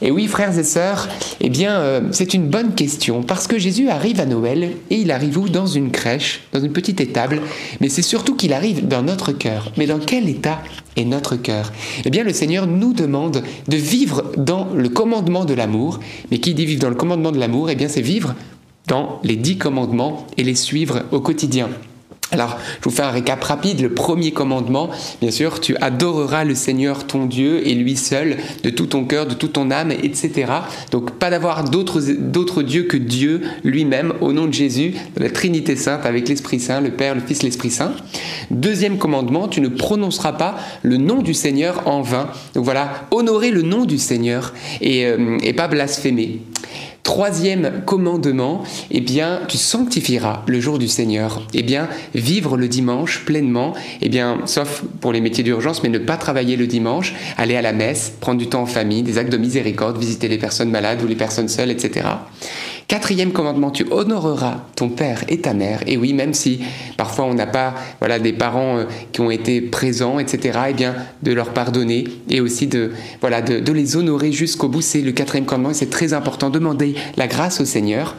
Et 0.00 0.10
oui, 0.10 0.26
frères 0.26 0.58
et 0.58 0.64
sœurs, 0.64 1.06
eh 1.42 1.50
bien, 1.50 1.72
euh, 1.72 2.00
c'est 2.12 2.32
une 2.32 2.48
bonne 2.48 2.74
question 2.74 3.22
parce 3.22 3.46
que 3.46 3.58
Jésus 3.58 3.90
arrive 3.90 4.20
à 4.20 4.24
Noël 4.24 4.70
et 4.88 4.96
il 4.96 5.10
arrive 5.10 5.36
où? 5.36 5.50
Dans 5.50 5.66
une 5.66 5.90
crèche, 5.90 6.44
dans 6.54 6.62
une 6.62 6.72
petite 6.72 6.98
étable, 7.02 7.42
mais 7.82 7.90
c'est 7.90 8.00
surtout 8.00 8.36
qu'il 8.36 8.54
arrive 8.54 8.88
dans 8.88 9.02
notre 9.02 9.32
cœur. 9.32 9.70
Mais 9.76 9.84
dans 9.84 9.98
quel 9.98 10.30
état 10.30 10.62
est 10.96 11.04
notre 11.04 11.36
cœur? 11.36 11.74
Eh 12.06 12.08
bien, 12.08 12.24
le 12.24 12.32
Seigneur 12.32 12.66
nous 12.66 12.94
demande 12.94 13.42
de 13.68 13.76
vivre 13.76 14.32
dans 14.38 14.68
le 14.74 14.88
commandement 14.88 15.44
de 15.44 15.52
l'amour. 15.52 16.00
Mais 16.30 16.38
qui 16.38 16.54
dit 16.54 16.64
vivre 16.64 16.80
dans 16.80 16.88
le 16.88 16.94
commandement 16.94 17.32
de 17.32 17.38
l'amour? 17.38 17.68
Eh 17.68 17.74
bien, 17.74 17.88
c'est 17.88 18.00
vivre 18.00 18.34
dans 18.88 19.20
les 19.24 19.36
dix 19.36 19.58
commandements 19.58 20.26
et 20.38 20.42
les 20.42 20.54
suivre 20.54 21.02
au 21.12 21.20
quotidien. 21.20 21.68
Alors, 22.32 22.58
je 22.80 22.88
vous 22.88 22.94
fais 22.94 23.02
un 23.02 23.10
récap 23.10 23.42
rapide. 23.44 23.80
Le 23.80 23.94
premier 23.94 24.32
commandement, 24.32 24.90
bien 25.20 25.30
sûr, 25.30 25.60
tu 25.60 25.76
adoreras 25.76 26.42
le 26.42 26.56
Seigneur 26.56 27.06
ton 27.06 27.26
Dieu 27.26 27.66
et 27.66 27.74
lui 27.74 27.96
seul 27.96 28.38
de 28.64 28.70
tout 28.70 28.86
ton 28.86 29.04
cœur, 29.04 29.26
de 29.26 29.34
toute 29.34 29.52
ton 29.52 29.70
âme, 29.70 29.92
etc. 29.92 30.52
Donc, 30.90 31.12
pas 31.12 31.30
d'avoir 31.30 31.62
d'autres, 31.62 32.62
dieux 32.62 32.82
que 32.82 32.96
Dieu 32.96 33.42
lui-même 33.62 34.12
au 34.20 34.32
nom 34.32 34.46
de 34.46 34.52
Jésus, 34.52 34.94
de 35.16 35.22
la 35.22 35.30
Trinité 35.30 35.76
Sainte 35.76 36.04
avec 36.04 36.28
l'Esprit 36.28 36.58
Saint, 36.58 36.80
le 36.80 36.90
Père, 36.90 37.14
le 37.14 37.20
Fils, 37.20 37.44
l'Esprit 37.44 37.70
Saint. 37.70 37.92
Deuxième 38.50 38.98
commandement, 38.98 39.46
tu 39.46 39.60
ne 39.60 39.68
prononceras 39.68 40.32
pas 40.32 40.56
le 40.82 40.96
nom 40.96 41.22
du 41.22 41.32
Seigneur 41.32 41.86
en 41.86 42.02
vain. 42.02 42.28
Donc 42.54 42.64
voilà, 42.64 43.06
honorer 43.12 43.52
le 43.52 43.62
nom 43.62 43.84
du 43.84 43.98
Seigneur 43.98 44.52
et, 44.80 45.06
euh, 45.06 45.38
et 45.42 45.52
pas 45.52 45.68
blasphémer. 45.68 46.40
Troisième 47.06 47.82
commandement, 47.86 48.64
eh 48.90 49.00
bien, 49.00 49.42
tu 49.46 49.58
sanctifieras 49.58 50.42
le 50.48 50.58
jour 50.58 50.76
du 50.76 50.88
Seigneur. 50.88 51.46
Eh 51.54 51.62
bien, 51.62 51.88
vivre 52.16 52.56
le 52.56 52.66
dimanche 52.66 53.24
pleinement, 53.24 53.74
eh 54.02 54.08
bien, 54.08 54.40
sauf 54.46 54.82
pour 55.00 55.12
les 55.12 55.20
métiers 55.20 55.44
d'urgence, 55.44 55.84
mais 55.84 55.88
ne 55.88 55.98
pas 55.98 56.16
travailler 56.16 56.56
le 56.56 56.66
dimanche, 56.66 57.14
aller 57.36 57.54
à 57.54 57.62
la 57.62 57.72
messe, 57.72 58.12
prendre 58.18 58.38
du 58.38 58.48
temps 58.48 58.62
en 58.62 58.66
famille, 58.66 59.04
des 59.04 59.18
actes 59.18 59.30
de 59.30 59.36
miséricorde, 59.36 59.98
visiter 59.98 60.26
les 60.26 60.36
personnes 60.36 60.68
malades 60.68 61.00
ou 61.00 61.06
les 61.06 61.14
personnes 61.14 61.46
seules, 61.46 61.70
etc. 61.70 62.08
Quatrième 62.88 63.32
commandement, 63.32 63.72
tu 63.72 63.84
honoreras 63.90 64.60
ton 64.76 64.88
père 64.88 65.24
et 65.28 65.38
ta 65.38 65.54
mère. 65.54 65.80
Et 65.88 65.96
oui, 65.96 66.12
même 66.12 66.34
si 66.34 66.60
parfois 66.96 67.24
on 67.24 67.34
n'a 67.34 67.46
pas 67.46 67.74
voilà, 67.98 68.20
des 68.20 68.32
parents 68.32 68.78
euh, 68.78 68.84
qui 69.10 69.20
ont 69.20 69.30
été 69.30 69.60
présents, 69.60 70.20
etc., 70.20 70.58
eh 70.70 70.72
bien, 70.72 70.94
de 71.24 71.32
leur 71.32 71.50
pardonner 71.50 72.04
et 72.30 72.40
aussi 72.40 72.68
de, 72.68 72.92
voilà, 73.20 73.42
de, 73.42 73.58
de 73.58 73.72
les 73.72 73.96
honorer 73.96 74.30
jusqu'au 74.30 74.68
bout. 74.68 74.82
C'est 74.82 75.00
le 75.00 75.10
quatrième 75.10 75.46
commandement 75.46 75.70
et 75.70 75.74
c'est 75.74 75.90
très 75.90 76.12
important. 76.12 76.48
Demander 76.48 76.94
la 77.16 77.26
grâce 77.26 77.60
au 77.60 77.64
Seigneur. 77.64 78.14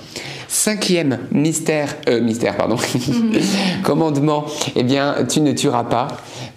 Cinquième 0.49 1.19
mystère, 1.31 1.95
euh, 2.09 2.19
mystère, 2.21 2.57
pardon, 2.57 2.77
commandement, 3.83 4.45
eh 4.75 4.83
bien, 4.83 5.15
tu 5.29 5.39
ne 5.39 5.53
tueras 5.53 5.85
pas. 5.85 6.07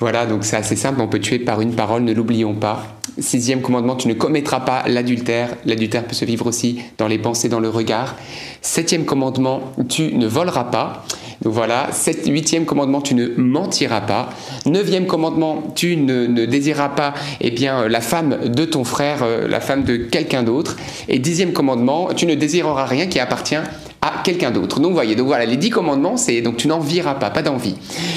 Voilà, 0.00 0.26
donc 0.26 0.44
c'est 0.44 0.56
assez 0.56 0.76
simple, 0.76 1.00
on 1.00 1.08
peut 1.08 1.20
tuer 1.20 1.38
par 1.38 1.60
une 1.60 1.74
parole, 1.74 2.02
ne 2.02 2.12
l'oublions 2.12 2.54
pas. 2.54 2.99
Sixième 3.20 3.60
commandement, 3.60 3.96
tu 3.96 4.08
ne 4.08 4.14
commettras 4.14 4.60
pas 4.60 4.82
l'adultère. 4.88 5.50
L'adultère 5.66 6.04
peut 6.04 6.14
se 6.14 6.24
vivre 6.24 6.46
aussi 6.46 6.80
dans 6.96 7.06
les 7.06 7.18
pensées, 7.18 7.50
dans 7.50 7.60
le 7.60 7.68
regard. 7.68 8.16
Septième 8.62 9.04
commandement, 9.04 9.60
tu 9.90 10.14
ne 10.14 10.26
voleras 10.26 10.64
pas. 10.64 11.04
Donc 11.42 11.52
voilà, 11.52 11.88
Sept, 11.92 12.26
huitième 12.26 12.64
commandement, 12.64 13.02
tu 13.02 13.14
ne 13.14 13.28
mentiras 13.36 14.00
pas. 14.00 14.30
Neuvième 14.64 15.06
commandement, 15.06 15.62
tu 15.74 15.96
ne, 15.96 16.26
ne 16.26 16.46
désireras 16.46 16.90
pas 16.90 17.14
eh 17.40 17.50
bien, 17.50 17.88
la 17.88 18.00
femme 18.00 18.48
de 18.48 18.64
ton 18.64 18.84
frère, 18.84 19.22
euh, 19.22 19.48
la 19.48 19.60
femme 19.60 19.84
de 19.84 19.96
quelqu'un 19.96 20.42
d'autre. 20.42 20.76
Et 21.08 21.18
dixième 21.18 21.52
commandement, 21.52 22.08
tu 22.14 22.26
ne 22.26 22.34
désireras 22.34 22.86
rien 22.86 23.06
qui 23.06 23.20
appartient 23.20 23.56
à 24.02 24.22
quelqu'un 24.24 24.50
d'autre. 24.50 24.80
Donc 24.80 24.92
voyez, 24.92 25.14
donc 25.14 25.26
voilà, 25.26 25.44
les 25.44 25.56
dix 25.56 25.70
commandements, 25.70 26.16
c'est 26.16 26.40
donc 26.40 26.56
tu 26.56 26.68
n'en 26.68 26.80
viras 26.80 27.14
pas, 27.14 27.30
pas 27.30 27.42
d'envie. 27.42 27.76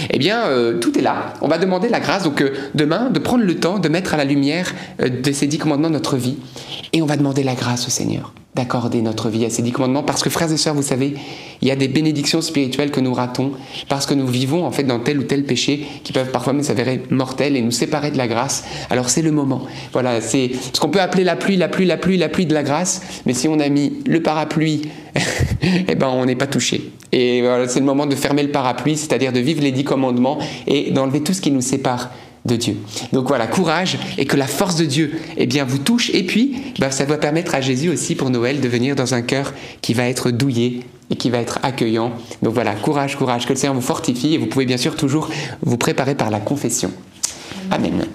Eh 0.10 0.18
bien, 0.18 0.46
euh, 0.46 0.80
tout 0.80 0.98
est 0.98 1.02
là. 1.02 1.34
On 1.42 1.48
va 1.48 1.58
demander 1.58 1.90
la 1.90 2.00
grâce, 2.00 2.24
donc 2.24 2.42
euh, 2.42 2.54
demain, 2.74 3.10
de 3.10 3.20
prendre 3.20 3.44
le 3.44 3.56
temps 3.56 3.80
de 3.80 3.90
mettre 3.90 4.14
à 4.14 4.18
la 4.18 4.24
lumière 4.24 4.74
euh, 5.02 5.10
de 5.10 5.32
ces 5.32 5.48
dix 5.48 5.58
commandements 5.58 5.90
notre 5.90 6.16
vie, 6.16 6.38
et 6.94 7.02
on 7.02 7.06
va 7.06 7.18
demander 7.18 7.44
la 7.44 7.56
grâce 7.56 7.88
au 7.88 7.90
Seigneur 7.90 8.34
d'accorder 8.56 9.02
notre 9.02 9.30
vie 9.30 9.46
à 9.46 9.50
ces 9.50 9.64
dix 9.64 9.72
commandements, 9.72 10.04
parce 10.04 10.22
que 10.22 10.30
frères 10.30 10.52
et 10.52 10.58
sœurs, 10.58 10.76
vous 10.76 10.84
savez, 10.84 11.16
il 11.62 11.68
y 11.68 11.72
a 11.72 11.76
des 11.76 11.88
bénédictions 11.88 12.42
spirituelles 12.42 12.92
que 12.92 13.00
nous 13.00 13.14
ratons, 13.14 13.54
parce 13.90 14.06
que 14.06 14.14
nous 14.14 14.28
vivons 14.28 14.66
en 14.66 14.72
fait 14.72 14.84
dans 14.84 15.00
tel 15.00 15.18
ou 15.20 15.24
tel 15.24 15.44
péché 15.44 15.88
qui 16.04 16.14
peuvent 16.14 16.30
parfois 16.30 16.54
nous 16.54 16.64
s'avérer 16.64 17.02
mortels 17.10 17.58
et 17.58 17.62
nous 17.62 17.72
séparer 17.72 18.12
de 18.12 18.18
la 18.18 18.28
grâce. 18.28 18.64
Alors 18.90 19.10
c'est 19.10 19.24
le 19.24 19.32
moment. 19.32 19.64
Voilà, 19.92 20.22
c'est 20.22 20.52
ce 20.72 20.80
qu'on 20.80 20.90
peut 20.90 21.02
appeler 21.02 21.24
la 21.24 21.36
pluie, 21.36 21.58
la 21.58 21.68
pluie, 21.68 21.86
la 21.86 21.98
pluie, 21.98 22.18
la 22.18 22.30
pluie 22.30 22.46
de 22.46 22.54
la 22.54 22.64
grâce, 22.64 23.02
mais 23.26 23.34
si 23.34 23.48
on 23.48 23.60
a 23.60 23.70
mis 23.70 23.94
le 24.06 24.22
parapluie, 24.22 24.84
eh 25.88 25.96
ben 25.96 26.10
on 26.10 26.26
n'est 26.26 26.36
pas 26.36 26.48
touché. 26.48 26.92
Et 27.12 27.42
voilà, 27.42 27.68
c'est 27.68 27.80
le 27.80 27.86
moment 27.86 28.06
de 28.06 28.16
fermer 28.16 28.44
le 28.44 28.52
parapluie, 28.52 28.98
c'est-à-dire 28.98 29.32
de 29.32 29.40
vivre 29.40 29.64
les 29.64 29.72
dix 29.72 29.84
commandements 29.84 30.38
et 30.68 30.92
d'enlever 30.92 31.22
tout 31.22 31.34
ce 31.34 31.42
qui 31.42 31.52
nous 31.52 31.62
sépare 31.62 32.12
de 32.46 32.56
Dieu. 32.56 32.78
Donc 33.12 33.28
voilà, 33.28 33.48
courage 33.48 33.98
et 34.18 34.26
que 34.26 34.36
la 34.36 34.48
force 34.48 34.76
de 34.76 34.86
Dieu 34.86 35.20
eh 35.38 35.46
bien, 35.46 35.64
vous 35.64 35.78
touche. 35.78 36.10
Et 36.14 36.24
puis, 36.24 36.56
bah, 36.80 36.92
ça 36.92 37.06
doit 37.06 37.18
permettre 37.18 37.56
à 37.56 37.62
Jésus 37.62 37.90
aussi 37.90 38.16
pour 38.16 38.30
Noël 38.30 38.60
de 38.60 38.68
venir 38.68 38.96
dans 38.96 39.14
un 39.14 39.22
cœur 39.22 39.54
qui 39.82 39.94
va 39.94 40.08
être 40.08 40.32
douillé 40.32 40.82
et 41.10 41.16
qui 41.16 41.30
va 41.30 41.40
être 41.40 41.60
accueillant. 41.64 42.12
Donc 42.42 42.54
voilà, 42.54 42.74
courage, 42.74 43.18
courage, 43.18 43.46
que 43.46 43.54
le 43.54 43.60
Seigneur 43.60 43.76
vous 43.76 43.82
fortifie 43.82 44.34
et 44.34 44.38
vous 44.38 44.48
pouvez 44.48 44.66
bien 44.66 44.78
sûr 44.78 44.96
toujours 44.96 45.30
vous 45.62 45.78
préparer 45.78 46.16
par 46.16 46.30
la 46.30 46.40
confession. 46.40 46.92
Amen. 47.72 48.06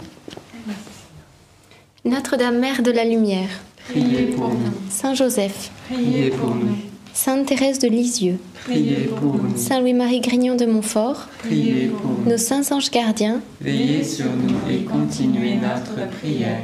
Notre-Dame, 2.04 2.58
Mère 2.58 2.82
de 2.82 2.90
la 2.90 3.04
Lumière, 3.04 3.48
Priez 3.90 4.26
pour 4.26 4.48
nous. 4.48 4.72
Saint 4.90 5.14
Joseph, 5.14 5.70
Priez 5.90 6.30
pour 6.30 6.54
nous. 6.54 6.76
Sainte 7.20 7.46
Thérèse 7.46 7.80
de 7.80 7.88
Lisieux, 7.88 8.38
Priez 8.64 9.10
pour 9.20 9.34
nous. 9.34 9.56
Saint 9.56 9.80
Louis-Marie 9.80 10.20
Grignon 10.20 10.54
de 10.54 10.66
Montfort, 10.66 11.26
Priez 11.40 11.88
pour 11.88 12.12
nous. 12.12 12.30
nos 12.30 12.36
saints 12.38 12.62
anges 12.70 12.92
gardiens, 12.92 13.40
Veillez 13.60 14.04
sur 14.04 14.26
nous 14.26 14.54
et 14.72 14.84
continuez 14.84 15.56
notre 15.56 16.08
prière. 16.20 16.60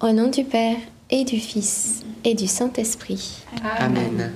au 0.00 0.10
nom 0.12 0.28
du 0.30 0.44
Père 0.44 0.76
et 1.10 1.24
du 1.24 1.38
Fils 1.38 2.00
et 2.24 2.32
du 2.32 2.46
Saint-Esprit. 2.46 3.42
Amen. 3.80 4.32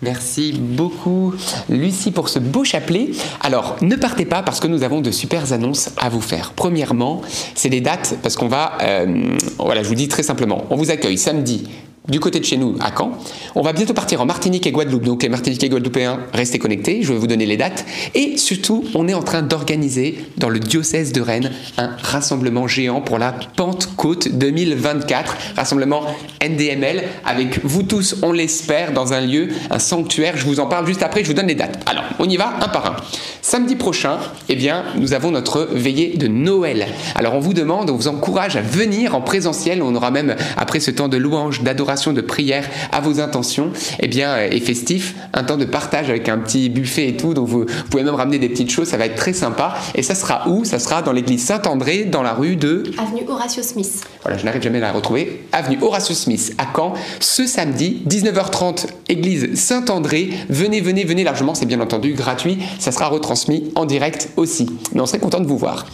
Merci 0.00 0.52
beaucoup 0.58 1.34
Lucie 1.68 2.10
pour 2.10 2.30
ce 2.30 2.38
beau 2.38 2.64
chapelet. 2.64 3.10
Alors 3.42 3.76
ne 3.82 3.96
partez 3.96 4.24
pas 4.24 4.42
parce 4.42 4.58
que 4.58 4.68
nous 4.68 4.84
avons 4.84 5.02
de 5.02 5.10
super 5.10 5.52
annonces 5.52 5.90
à 5.98 6.08
vous 6.08 6.22
faire. 6.22 6.54
Premièrement, 6.56 7.20
c'est 7.54 7.68
les 7.68 7.82
dates 7.82 8.16
parce 8.22 8.36
qu'on 8.36 8.48
va, 8.48 8.78
euh, 8.82 9.36
voilà, 9.58 9.82
je 9.82 9.88
vous 9.88 9.94
dis 9.96 10.08
très 10.08 10.22
simplement, 10.22 10.64
on 10.70 10.76
vous 10.76 10.90
accueille 10.90 11.18
samedi 11.18 11.68
du 12.08 12.20
côté 12.20 12.38
de 12.38 12.44
chez 12.44 12.58
nous 12.58 12.76
à 12.80 12.92
Caen. 12.94 13.12
On 13.54 13.62
va 13.62 13.72
bientôt 13.72 13.94
partir 13.94 14.20
en 14.20 14.26
Martinique 14.26 14.66
et 14.66 14.72
Guadeloupe. 14.72 15.04
Donc 15.04 15.22
les 15.22 15.30
Martiniquais 15.30 15.66
et 15.66 15.70
Guadeloupéens, 15.70 16.20
restez 16.34 16.58
connectés, 16.58 17.02
je 17.02 17.14
vais 17.14 17.18
vous 17.18 17.26
donner 17.26 17.46
les 17.46 17.56
dates. 17.56 17.86
Et 18.14 18.36
surtout, 18.36 18.84
on 18.94 19.08
est 19.08 19.14
en 19.14 19.22
train 19.22 19.40
d'organiser 19.40 20.18
dans 20.36 20.50
le 20.50 20.58
diocèse 20.58 21.12
de 21.12 21.22
Rennes 21.22 21.50
un 21.78 21.96
rassemblement 22.02 22.68
géant 22.68 23.00
pour 23.00 23.18
la 23.18 23.32
Pentecôte 23.32 24.28
2024. 24.28 25.36
Rassemblement 25.56 26.02
NDML 26.42 27.04
avec 27.24 27.64
vous 27.64 27.82
tous, 27.82 28.16
on 28.22 28.32
l'espère, 28.32 28.92
dans 28.92 29.14
un 29.14 29.22
lieu, 29.22 29.48
un 29.70 29.78
sanctuaire. 29.78 30.36
Je 30.36 30.44
vous 30.44 30.60
en 30.60 30.66
parle 30.66 30.86
juste 30.86 31.02
après, 31.02 31.22
je 31.22 31.28
vous 31.28 31.34
donne 31.34 31.46
les 31.46 31.54
dates. 31.54 31.82
Alors, 31.88 32.04
on 32.18 32.28
y 32.28 32.36
va 32.36 32.56
un 32.60 32.68
par 32.68 32.84
un. 32.84 32.96
Samedi 33.40 33.76
prochain, 33.76 34.18
eh 34.50 34.56
bien, 34.56 34.84
nous 34.98 35.14
avons 35.14 35.30
notre 35.30 35.68
veillée 35.72 36.16
de 36.16 36.28
Noël. 36.28 36.86
Alors 37.14 37.34
on 37.34 37.40
vous 37.40 37.54
demande, 37.54 37.88
on 37.88 37.96
vous 37.96 38.08
encourage 38.08 38.56
à 38.56 38.62
venir 38.62 39.14
en 39.14 39.20
présentiel. 39.20 39.82
On 39.82 39.94
aura 39.94 40.10
même, 40.10 40.36
après 40.56 40.80
ce 40.80 40.90
temps 40.90 41.08
de 41.08 41.16
louange, 41.16 41.62
d'adoration, 41.62 41.93
de 41.94 42.20
prière 42.20 42.68
à 42.92 43.00
vos 43.00 43.20
intentions, 43.20 43.70
eh 44.00 44.08
bien, 44.08 44.36
et 44.38 44.60
festif, 44.60 45.14
un 45.32 45.44
temps 45.44 45.56
de 45.56 45.64
partage 45.64 46.10
avec 46.10 46.28
un 46.28 46.38
petit 46.38 46.68
buffet 46.68 47.08
et 47.08 47.16
tout. 47.16 47.34
Donc 47.34 47.48
vous, 47.48 47.60
vous 47.60 47.88
pouvez 47.90 48.02
même 48.02 48.14
ramener 48.14 48.38
des 48.38 48.48
petites 48.48 48.70
choses, 48.70 48.88
ça 48.88 48.96
va 48.96 49.06
être 49.06 49.16
très 49.16 49.32
sympa. 49.32 49.74
Et 49.94 50.02
ça 50.02 50.14
sera 50.14 50.48
où? 50.48 50.64
Ça 50.64 50.78
sera 50.78 51.02
dans 51.02 51.12
l'église 51.12 51.44
Saint-André, 51.44 52.04
dans 52.04 52.22
la 52.22 52.34
rue 52.34 52.56
de 52.56 52.82
Avenue 52.98 53.22
Horatio 53.28 53.62
Smith. 53.62 54.04
voilà, 54.22 54.38
je 54.38 54.44
n'arrive 54.44 54.62
jamais 54.62 54.78
à 54.78 54.82
la 54.82 54.92
retrouver. 54.92 55.44
Avenue 55.52 55.78
Horatio 55.80 56.14
Smith 56.14 56.54
à 56.58 56.66
Caen, 56.74 56.94
ce 57.20 57.46
samedi, 57.46 58.02
19h30, 58.08 58.86
église 59.08 59.54
Saint-André. 59.54 60.30
Venez, 60.48 60.80
venez, 60.80 61.04
venez 61.04 61.24
largement, 61.24 61.54
c'est 61.54 61.66
bien 61.66 61.80
entendu 61.80 62.14
gratuit. 62.14 62.58
Ça 62.78 62.92
sera 62.92 63.08
retransmis 63.08 63.70
en 63.74 63.84
direct 63.84 64.30
aussi. 64.36 64.66
Mais 64.92 65.00
on 65.00 65.06
serait 65.06 65.18
content 65.18 65.40
de 65.40 65.46
vous 65.46 65.58
voir. 65.58 65.86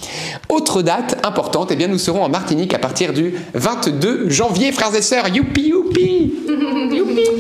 Autre 0.48 0.82
date 0.82 1.18
importante, 1.24 1.70
eh 1.70 1.76
bien, 1.76 1.88
nous 1.88 1.98
serons 1.98 2.22
en 2.22 2.28
Martinique 2.28 2.74
à 2.74 2.78
partir 2.78 3.12
du 3.12 3.34
22 3.55 4.30
janvier, 4.30 4.72
frères 4.72 4.94
et 4.94 5.03
sœurs. 5.03 5.28
Youpi, 5.28 5.68
youpi 5.68 5.89
Youpi 6.91 7.30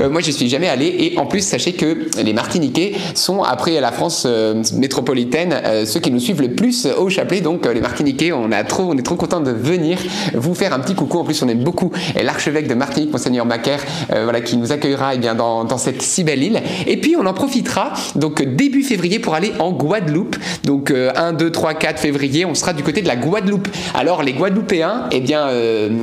Euh, 0.00 0.08
Moi, 0.08 0.20
je 0.20 0.30
suis 0.30 0.48
jamais 0.48 0.68
allé. 0.68 0.86
Et 0.86 1.18
en 1.18 1.26
plus, 1.26 1.40
sachez 1.40 1.72
que 1.72 2.06
les 2.22 2.32
Martiniquais 2.32 2.92
sont, 3.14 3.42
après 3.42 3.80
la 3.80 3.92
France 3.92 4.24
euh, 4.26 4.62
métropolitaine, 4.74 5.54
euh, 5.64 5.86
ceux 5.86 6.00
qui 6.00 6.10
nous 6.10 6.20
suivent 6.20 6.42
le 6.42 6.54
plus 6.54 6.86
au 6.86 7.08
chapelet. 7.08 7.40
Donc, 7.40 7.66
les 7.66 7.80
Martiniquais, 7.80 8.32
on, 8.32 8.52
a 8.52 8.64
trop, 8.64 8.84
on 8.84 8.96
est 8.96 9.02
trop 9.02 9.16
content 9.16 9.40
de 9.40 9.50
venir 9.50 9.98
vous 10.34 10.54
faire 10.54 10.72
un 10.72 10.80
petit 10.80 10.94
coucou. 10.94 11.18
En 11.18 11.24
plus, 11.24 11.42
on 11.42 11.48
aime 11.48 11.62
beaucoup 11.62 11.92
l'archevêque 12.20 12.68
de 12.68 12.74
Martinique, 12.74 13.12
Monseigneur 13.12 13.46
Macaire, 13.46 13.80
voilà, 14.08 14.40
qui 14.40 14.56
nous 14.56 14.72
accueillera 14.72 15.14
eh 15.14 15.18
bien, 15.18 15.34
dans, 15.34 15.64
dans 15.64 15.78
cette 15.78 16.02
si 16.02 16.24
belle 16.24 16.42
île. 16.42 16.60
Et 16.86 16.96
puis, 16.96 17.16
on 17.16 17.26
en 17.26 17.34
profitera 17.34 17.92
donc 18.16 18.42
début 18.42 18.82
février 18.82 19.18
pour 19.18 19.34
aller 19.34 19.52
en 19.58 19.72
Guadeloupe. 19.72 20.36
Donc, 20.64 20.90
euh, 20.90 21.10
1, 21.16 21.32
2, 21.32 21.50
3, 21.50 21.74
4 21.74 22.00
février, 22.00 22.44
on 22.44 22.54
sera 22.54 22.72
du 22.72 22.82
côté 22.82 23.02
de 23.02 23.08
la 23.08 23.16
Guadeloupe. 23.16 23.68
Alors, 23.94 24.22
les 24.22 24.32
Guadeloupéens, 24.32 25.08
eh 25.12 25.20
bien, 25.20 25.48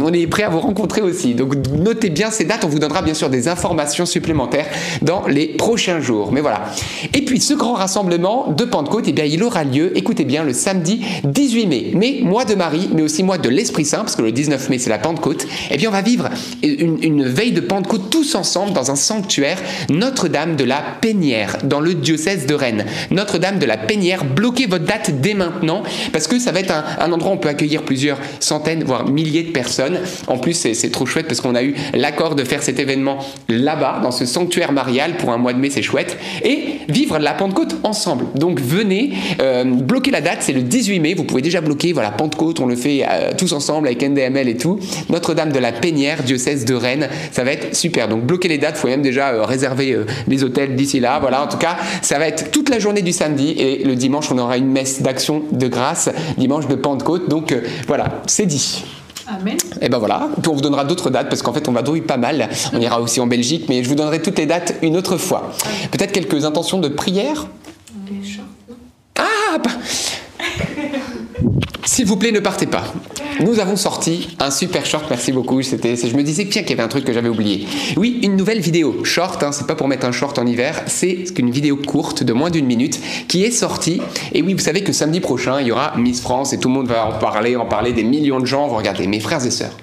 on 0.02 0.14
est 0.14 0.28
prêts 0.28 0.44
à 0.44 0.50
vous 0.50 0.60
rencontrer 0.60 0.99
aussi. 1.02 1.34
Donc, 1.34 1.56
notez 1.72 2.10
bien 2.10 2.32
ces 2.32 2.46
dates. 2.46 2.64
On 2.64 2.68
vous 2.68 2.80
donnera 2.80 3.02
bien 3.02 3.14
sûr 3.14 3.30
des 3.30 3.48
informations 3.48 4.06
supplémentaires 4.06 4.68
dans 5.02 5.28
les 5.28 5.48
prochains 5.48 6.00
jours. 6.00 6.32
Mais 6.32 6.42
voilà. 6.42 6.62
Et 7.14 7.24
puis, 7.24 7.40
ce 7.40 7.54
grand 7.54 7.74
rassemblement 7.74 8.52
de 8.52 8.66
Pentecôte, 8.66 9.06
eh 9.08 9.12
bien, 9.12 9.26
il 9.26 9.44
aura 9.44 9.64
lieu, 9.64 9.98
écoutez 9.98 10.26
bien, 10.26 10.44
le 10.44 10.54
samedi 10.54 11.02
18 11.24 11.66
mai. 11.68 11.92
Mais 11.96 12.20
mois 12.24 12.46
de 12.46 12.56
Marie, 12.56 12.90
mais 12.94 13.02
aussi 13.02 13.24
mois 13.24 13.38
de 13.38 13.50
l'Esprit 13.50 13.86
Saint, 13.86 14.00
parce 14.00 14.16
que 14.16 14.22
le 14.22 14.32
19 14.32 14.70
mai, 14.70 14.78
c'est 14.78 14.90
la 14.90 15.00
Pentecôte. 15.00 15.48
Eh 15.72 15.78
bien, 15.78 15.90
on 15.90 15.92
va 15.92 16.02
vivre 16.02 16.30
une, 16.64 17.26
veille 17.26 17.52
de 17.52 17.62
Pentecôte 17.62 18.10
tous 18.10 18.36
ensemble 18.36 18.74
dans 18.74 18.92
un 18.92 18.96
sanctuaire 18.96 19.60
Notre-Dame 19.90 20.56
de 20.56 20.64
la 20.64 20.84
Pénière, 21.02 21.58
dans 21.64 21.80
le 21.80 21.94
diocèse 21.94 22.46
de 22.46 22.54
Rennes. 22.54 22.86
Notre-Dame 23.12 23.60
de 23.60 23.66
la 23.66 23.78
Pénière, 23.78 24.26
bloquez 24.26 24.66
votre 24.66 24.86
date 24.86 25.22
dès 25.22 25.34
maintenant, 25.34 25.84
parce 26.12 26.28
que 26.28 26.40
ça 26.40 26.52
va 26.52 26.60
être 26.60 26.74
un 27.00 27.12
endroit 27.12 27.32
où 27.32 27.36
on 27.36 27.38
peut 27.38 27.50
accueillir 27.50 27.84
plusieurs 27.84 28.18
centaines, 28.40 28.84
voire 28.84 29.08
milliers 29.08 29.44
de 29.44 29.52
personnes. 29.52 30.00
En 30.28 30.38
plus, 30.38 30.54
c'est 30.54 30.89
c'est 30.90 30.94
trop 30.94 31.06
chouette 31.06 31.28
parce 31.28 31.40
qu'on 31.40 31.54
a 31.54 31.62
eu 31.62 31.76
l'accord 31.94 32.34
de 32.34 32.44
faire 32.44 32.64
cet 32.64 32.80
événement 32.80 33.20
là-bas, 33.48 34.00
dans 34.02 34.10
ce 34.10 34.26
sanctuaire 34.26 34.72
marial 34.72 35.18
pour 35.18 35.32
un 35.32 35.38
mois 35.38 35.54
de 35.54 35.60
mai, 35.60 35.70
c'est 35.70 35.84
chouette. 35.84 36.18
Et 36.44 36.80
vivre 36.88 37.20
la 37.20 37.34
Pentecôte 37.34 37.76
ensemble. 37.84 38.26
Donc 38.34 38.60
venez, 38.60 39.14
euh, 39.40 39.64
bloquez 39.64 40.10
la 40.10 40.22
date, 40.22 40.40
c'est 40.42 40.54
le 40.54 40.62
18 40.62 41.00
mai. 41.00 41.14
Vous 41.14 41.26
pouvez 41.26 41.44
déjà 41.44 41.62
bloquer, 41.62 41.94
voilà, 41.94 42.10
Pentecôte, 42.10 42.60
on 42.60 42.66
le 42.66 42.76
fait 42.76 43.06
euh, 43.08 43.32
tous 43.38 43.54
ensemble 43.54 43.88
avec 43.88 44.02
NDML 44.02 44.50
et 44.50 44.58
tout. 44.58 44.80
Notre-Dame 45.10 45.52
de 45.52 45.60
la 45.60 45.72
Pénière, 45.72 46.24
diocèse 46.24 46.66
de 46.66 46.74
Rennes, 46.74 47.08
ça 47.32 47.44
va 47.44 47.52
être 47.52 47.76
super. 47.76 48.08
Donc 48.08 48.24
bloquez 48.24 48.48
les 48.48 48.58
dates, 48.58 48.76
il 48.78 48.82
faut 48.82 48.88
même 48.88 49.04
déjà 49.04 49.30
euh, 49.30 49.44
réserver 49.44 49.96
les 50.28 50.44
hôtels 50.44 50.76
d'ici 50.76 51.00
là. 51.00 51.20
Voilà, 51.20 51.44
en 51.44 51.48
tout 51.48 51.58
cas, 51.58 51.78
ça 52.02 52.18
va 52.18 52.28
être 52.28 52.50
toute 52.50 52.70
la 52.70 52.80
journée 52.80 53.04
du 53.04 53.14
samedi 53.14 53.52
et 53.52 53.84
le 53.84 53.96
dimanche, 53.96 54.32
on 54.32 54.38
aura 54.40 54.58
une 54.58 54.72
messe 54.72 55.04
d'action 55.04 55.44
de 55.52 55.68
grâce, 55.68 56.10
dimanche 56.38 56.68
de 56.68 56.76
Pentecôte. 56.76 57.30
Donc 57.30 57.54
voilà, 57.88 58.22
c'est 58.26 58.48
dit. 58.48 58.84
Amen. 59.30 59.58
Et 59.80 59.90
ben 59.90 60.00
voilà, 60.00 60.28
puis 60.42 60.50
on 60.50 60.56
vous 60.56 60.62
donnera 60.62 60.84
d'autres 60.86 61.12
dates 61.12 61.30
parce 61.30 61.44
qu'en 61.44 61.54
fait 61.54 61.68
on 61.68 61.72
va 61.72 61.84
douiller 61.84 62.02
pas 62.02 62.18
mal. 62.18 62.50
On 62.74 62.82
ira 62.82 63.00
aussi 63.00 63.20
en 63.20 63.28
Belgique, 63.28 63.66
mais 63.70 63.84
je 63.84 63.90
vous 63.90 63.96
donnerai 63.96 64.22
toutes 64.22 64.40
les 64.40 64.48
dates 64.48 64.76
une 64.82 64.98
autre 64.98 65.18
fois. 65.18 65.52
Peut-être 65.92 66.12
quelques 66.12 66.46
intentions 66.46 66.80
de 66.80 66.88
prière? 66.88 67.46
Ah 69.16 69.58
bah, 69.64 69.72
S'il 71.86 72.06
vous 72.06 72.18
plaît, 72.18 72.32
ne 72.32 72.40
partez 72.40 72.66
pas. 72.66 72.84
Nous 73.42 73.60
avons 73.60 73.78
sorti 73.78 74.36
un 74.40 74.52
super 74.52 74.86
short, 74.86 75.06
merci 75.10 75.32
beaucoup. 75.32 75.62
Je 75.62 75.76
me 76.16 76.24
disais 76.24 76.46
tiens 76.46 76.62
qu'il 76.62 76.72
y 76.72 76.74
avait 76.74 76.84
un 76.84 76.90
truc 76.90 77.06
que 77.06 77.14
j'avais 77.14 77.30
oublié. 77.30 77.68
Oui, 77.96 78.20
une 78.22 78.36
nouvelle 78.36 78.60
vidéo 78.60 79.04
short. 79.06 79.42
Hein, 79.44 79.52
c'est 79.52 79.66
pas 79.66 79.76
pour 79.76 79.88
mettre 79.88 80.06
un 80.06 80.12
short 80.12 80.38
en 80.38 80.46
hiver, 80.46 80.84
c'est 80.88 81.24
une 81.38 81.50
vidéo 81.50 81.78
courte 81.78 82.24
de 82.24 82.34
moins 82.34 82.50
d'une 82.50 82.66
minute 82.66 83.00
qui 83.28 83.44
est 83.44 83.52
sortie. 83.52 84.02
Et 84.34 84.42
oui, 84.42 84.54
vous 84.54 84.60
savez 84.60 84.84
que 84.84 84.92
samedi 84.92 85.20
prochain 85.20 85.62
il 85.62 85.68
y 85.68 85.72
aura 85.72 85.94
Miss 85.98 86.22
France 86.22 86.52
et 86.54 86.60
tout 86.60 86.68
le 86.68 86.74
monde 86.74 86.88
va 86.88 87.06
en 87.06 87.18
parler, 87.18 87.56
en 87.56 87.66
parler 87.66 87.94
des 87.94 88.04
millions 88.04 88.40
de 88.40 88.46
gens 88.46 88.68
vont 88.68 88.76
regarder. 88.76 89.08
Mes 89.08 89.22
frères 89.22 89.46
et 89.46 89.52
sœurs, 89.52 89.76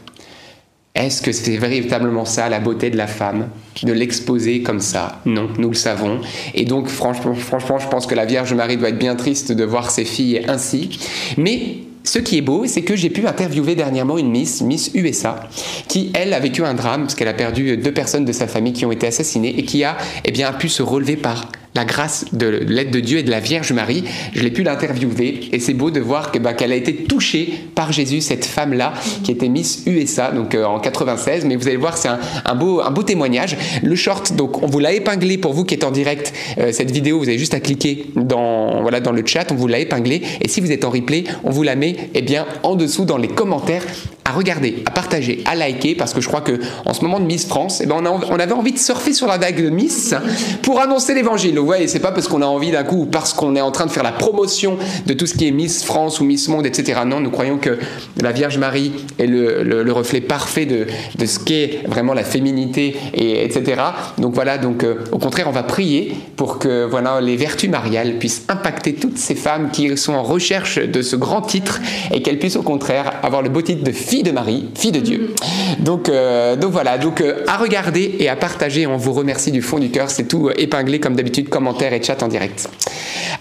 est-ce 0.96 1.20
que 1.20 1.30
c'est 1.30 1.56
véritablement 1.56 2.24
ça 2.24 2.48
la 2.48 2.58
beauté 2.58 2.90
de 2.90 2.96
la 2.96 3.06
femme 3.06 3.48
De 3.82 3.92
l'exposer 3.92 4.62
comme 4.62 4.80
ça? 4.80 5.20
Non, 5.26 5.48
nous 5.58 5.68
le 5.68 5.74
savons. 5.74 6.20
Et 6.54 6.64
donc 6.64 6.88
franchement, 6.88 7.34
je 7.34 7.88
pense 7.88 8.06
que 8.06 8.14
la 8.14 8.24
Vierge 8.24 8.54
Marie 8.54 8.78
doit 8.78 8.88
être 8.88 8.98
bien 8.98 9.14
triste 9.14 9.52
de 9.52 9.64
voir 9.64 9.90
ses 9.90 10.04
filles 10.04 10.42
ainsi. 10.48 10.98
Mais 11.36 11.76
ce 12.02 12.18
qui 12.18 12.38
est 12.38 12.42
beau, 12.42 12.64
c'est 12.66 12.82
que 12.82 12.96
j'ai 12.96 13.10
pu 13.10 13.26
interviewer 13.26 13.74
dernièrement 13.74 14.16
une 14.16 14.30
Miss, 14.30 14.62
Miss 14.62 14.90
USA, 14.94 15.40
qui, 15.88 16.12
elle, 16.14 16.32
a 16.32 16.40
vécu 16.40 16.64
un 16.64 16.74
drame 16.74 17.02
parce 17.02 17.14
qu'elle 17.14 17.28
a 17.28 17.34
perdu 17.34 17.76
deux 17.76 17.92
personnes 17.92 18.24
de 18.24 18.32
sa 18.32 18.46
famille 18.46 18.72
qui 18.72 18.86
ont 18.86 18.92
été 18.92 19.08
assassinées 19.08 19.58
et 19.58 19.64
qui 19.64 19.84
a, 19.84 19.96
eh 20.24 20.30
bien, 20.30 20.52
pu 20.52 20.68
se 20.68 20.82
relever 20.82 21.16
par 21.16 21.50
la 21.76 21.84
grâce 21.84 22.24
de 22.32 22.46
l'aide 22.48 22.90
de 22.90 23.00
Dieu 23.00 23.18
et 23.18 23.22
de 23.22 23.30
la 23.30 23.38
Vierge 23.38 23.72
Marie. 23.72 24.02
Je 24.34 24.42
l'ai 24.42 24.50
pu 24.50 24.64
l'interviewer 24.64 25.48
et 25.52 25.60
c'est 25.60 25.74
beau 25.74 25.90
de 25.90 26.00
voir 26.00 26.32
bah, 26.40 26.54
qu'elle 26.54 26.72
a 26.72 26.76
été 26.76 26.94
touchée 26.94 27.52
par 27.74 27.92
Jésus, 27.92 28.20
cette 28.20 28.44
femme-là 28.44 28.94
qui 29.22 29.30
était 29.30 29.48
Miss 29.48 29.82
USA 29.86 30.32
donc 30.32 30.54
euh, 30.54 30.64
en 30.64 30.80
96. 30.80 31.44
Mais 31.44 31.54
vous 31.54 31.68
allez 31.68 31.76
voir, 31.76 31.96
c'est 31.96 32.08
un, 32.08 32.54
beau, 32.54 33.02
témoignage. 33.02 33.56
Le 33.82 33.94
short, 33.94 34.34
donc 34.34 34.62
on 34.62 34.66
vous 34.66 34.80
l'a 34.80 34.92
épinglé 34.92 35.38
pour 35.38 35.52
vous 35.52 35.64
qui 35.64 35.74
êtes 35.74 35.84
en 35.84 35.92
direct. 35.92 36.32
Euh, 36.58 36.72
cette 36.72 36.90
vidéo, 36.90 37.18
vous 37.18 37.28
avez 37.28 37.38
juste 37.38 37.54
à 37.54 37.60
cliquer 37.60 38.06
dans, 38.16 38.80
voilà, 38.82 39.00
dans 39.00 39.12
le 39.12 39.24
chat, 39.24 39.52
on 39.52 39.54
vous 39.54 39.68
l'a 39.68 39.78
épinglé. 39.78 40.22
Et 40.40 40.48
si 40.48 40.60
vous 40.60 40.72
êtes 40.72 40.84
en 40.84 40.90
replay, 40.90 41.24
on 41.44 41.50
vous 41.50 41.62
la 41.62 41.76
met 41.76 41.96
eh 42.14 42.22
bien, 42.22 42.46
en 42.62 42.74
dessous 42.74 43.04
dans 43.04 43.18
les 43.18 43.28
commentaires 43.28 43.82
à 44.26 44.32
regarder, 44.32 44.82
à 44.86 44.90
partager, 44.90 45.42
à 45.44 45.54
liker, 45.54 45.94
parce 45.94 46.12
que 46.12 46.20
je 46.20 46.26
crois 46.26 46.40
que 46.40 46.58
en 46.84 46.92
ce 46.92 47.02
moment 47.02 47.20
de 47.20 47.26
Miss 47.26 47.46
France, 47.46 47.80
eh 47.80 47.86
ben 47.86 48.02
on, 48.04 48.38
avait 48.38 48.52
envie 48.52 48.72
de 48.72 48.78
surfer 48.78 49.12
sur 49.12 49.28
la 49.28 49.38
vague 49.38 49.62
de 49.62 49.70
Miss 49.70 50.14
pour 50.62 50.80
annoncer 50.80 51.14
l'évangile. 51.14 51.60
Ouais, 51.60 51.86
c'est 51.86 52.00
pas 52.00 52.10
parce 52.10 52.26
qu'on 52.26 52.42
a 52.42 52.46
envie 52.46 52.72
d'un 52.72 52.82
coup, 52.82 53.02
ou 53.02 53.06
parce 53.06 53.32
qu'on 53.32 53.54
est 53.54 53.60
en 53.60 53.70
train 53.70 53.86
de 53.86 53.92
faire 53.92 54.02
la 54.02 54.10
promotion 54.10 54.78
de 55.06 55.12
tout 55.12 55.26
ce 55.26 55.34
qui 55.34 55.46
est 55.46 55.52
Miss 55.52 55.84
France 55.84 56.18
ou 56.18 56.24
Miss 56.24 56.48
Monde, 56.48 56.66
etc. 56.66 57.02
Non, 57.06 57.20
nous 57.20 57.30
croyons 57.30 57.58
que 57.58 57.78
la 58.20 58.32
Vierge 58.32 58.58
Marie 58.58 58.90
est 59.20 59.26
le, 59.26 59.62
le, 59.62 59.92
reflet 59.92 60.20
parfait 60.20 60.66
de, 60.66 60.88
de 61.16 61.26
ce 61.26 61.38
qu'est 61.38 61.82
vraiment 61.86 62.12
la 62.12 62.24
féminité, 62.24 62.96
et, 63.14 63.44
etc. 63.44 63.80
Donc 64.18 64.34
voilà, 64.34 64.58
donc 64.58 64.82
euh, 64.82 64.96
au 65.12 65.18
contraire, 65.18 65.46
on 65.46 65.52
va 65.52 65.62
prier 65.62 66.14
pour 66.36 66.58
que 66.58 66.84
voilà 66.84 67.20
les 67.20 67.36
vertus 67.36 67.70
mariales 67.70 68.18
puissent 68.18 68.44
impacter 68.48 68.94
toutes 68.94 69.18
ces 69.18 69.36
femmes 69.36 69.70
qui 69.70 69.96
sont 69.96 70.14
en 70.14 70.24
recherche 70.24 70.78
de 70.80 71.00
ce 71.00 71.14
grand 71.14 71.42
titre 71.42 71.80
et 72.12 72.22
qu'elles 72.22 72.40
puissent 72.40 72.56
au 72.56 72.62
contraire 72.62 73.12
avoir 73.22 73.40
le 73.40 73.50
beau 73.50 73.62
titre 73.62 73.84
de 73.84 73.92
fille 73.92 74.15
de 74.22 74.30
Marie, 74.30 74.68
fille 74.74 74.92
de 74.92 75.00
Dieu. 75.00 75.34
Donc, 75.78 76.08
euh, 76.08 76.56
voilà, 76.62 76.98
donc 76.98 77.20
euh, 77.20 77.44
à 77.46 77.56
regarder 77.56 78.16
et 78.18 78.28
à 78.28 78.36
partager. 78.36 78.86
On 78.86 78.96
vous 78.96 79.12
remercie 79.12 79.50
du 79.50 79.62
fond 79.62 79.78
du 79.78 79.90
cœur. 79.90 80.10
C'est 80.10 80.24
tout 80.24 80.48
euh, 80.48 80.54
épinglé 80.56 81.00
comme 81.00 81.16
d'habitude, 81.16 81.48
commentaires 81.48 81.92
et 81.92 82.02
chat 82.02 82.22
en 82.22 82.28
direct. 82.28 82.68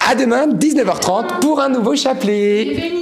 À 0.08 0.14
demain, 0.14 0.46
19h30 0.48 1.40
pour 1.40 1.60
un 1.60 1.68
nouveau 1.68 1.96
chapelet. 1.96 2.92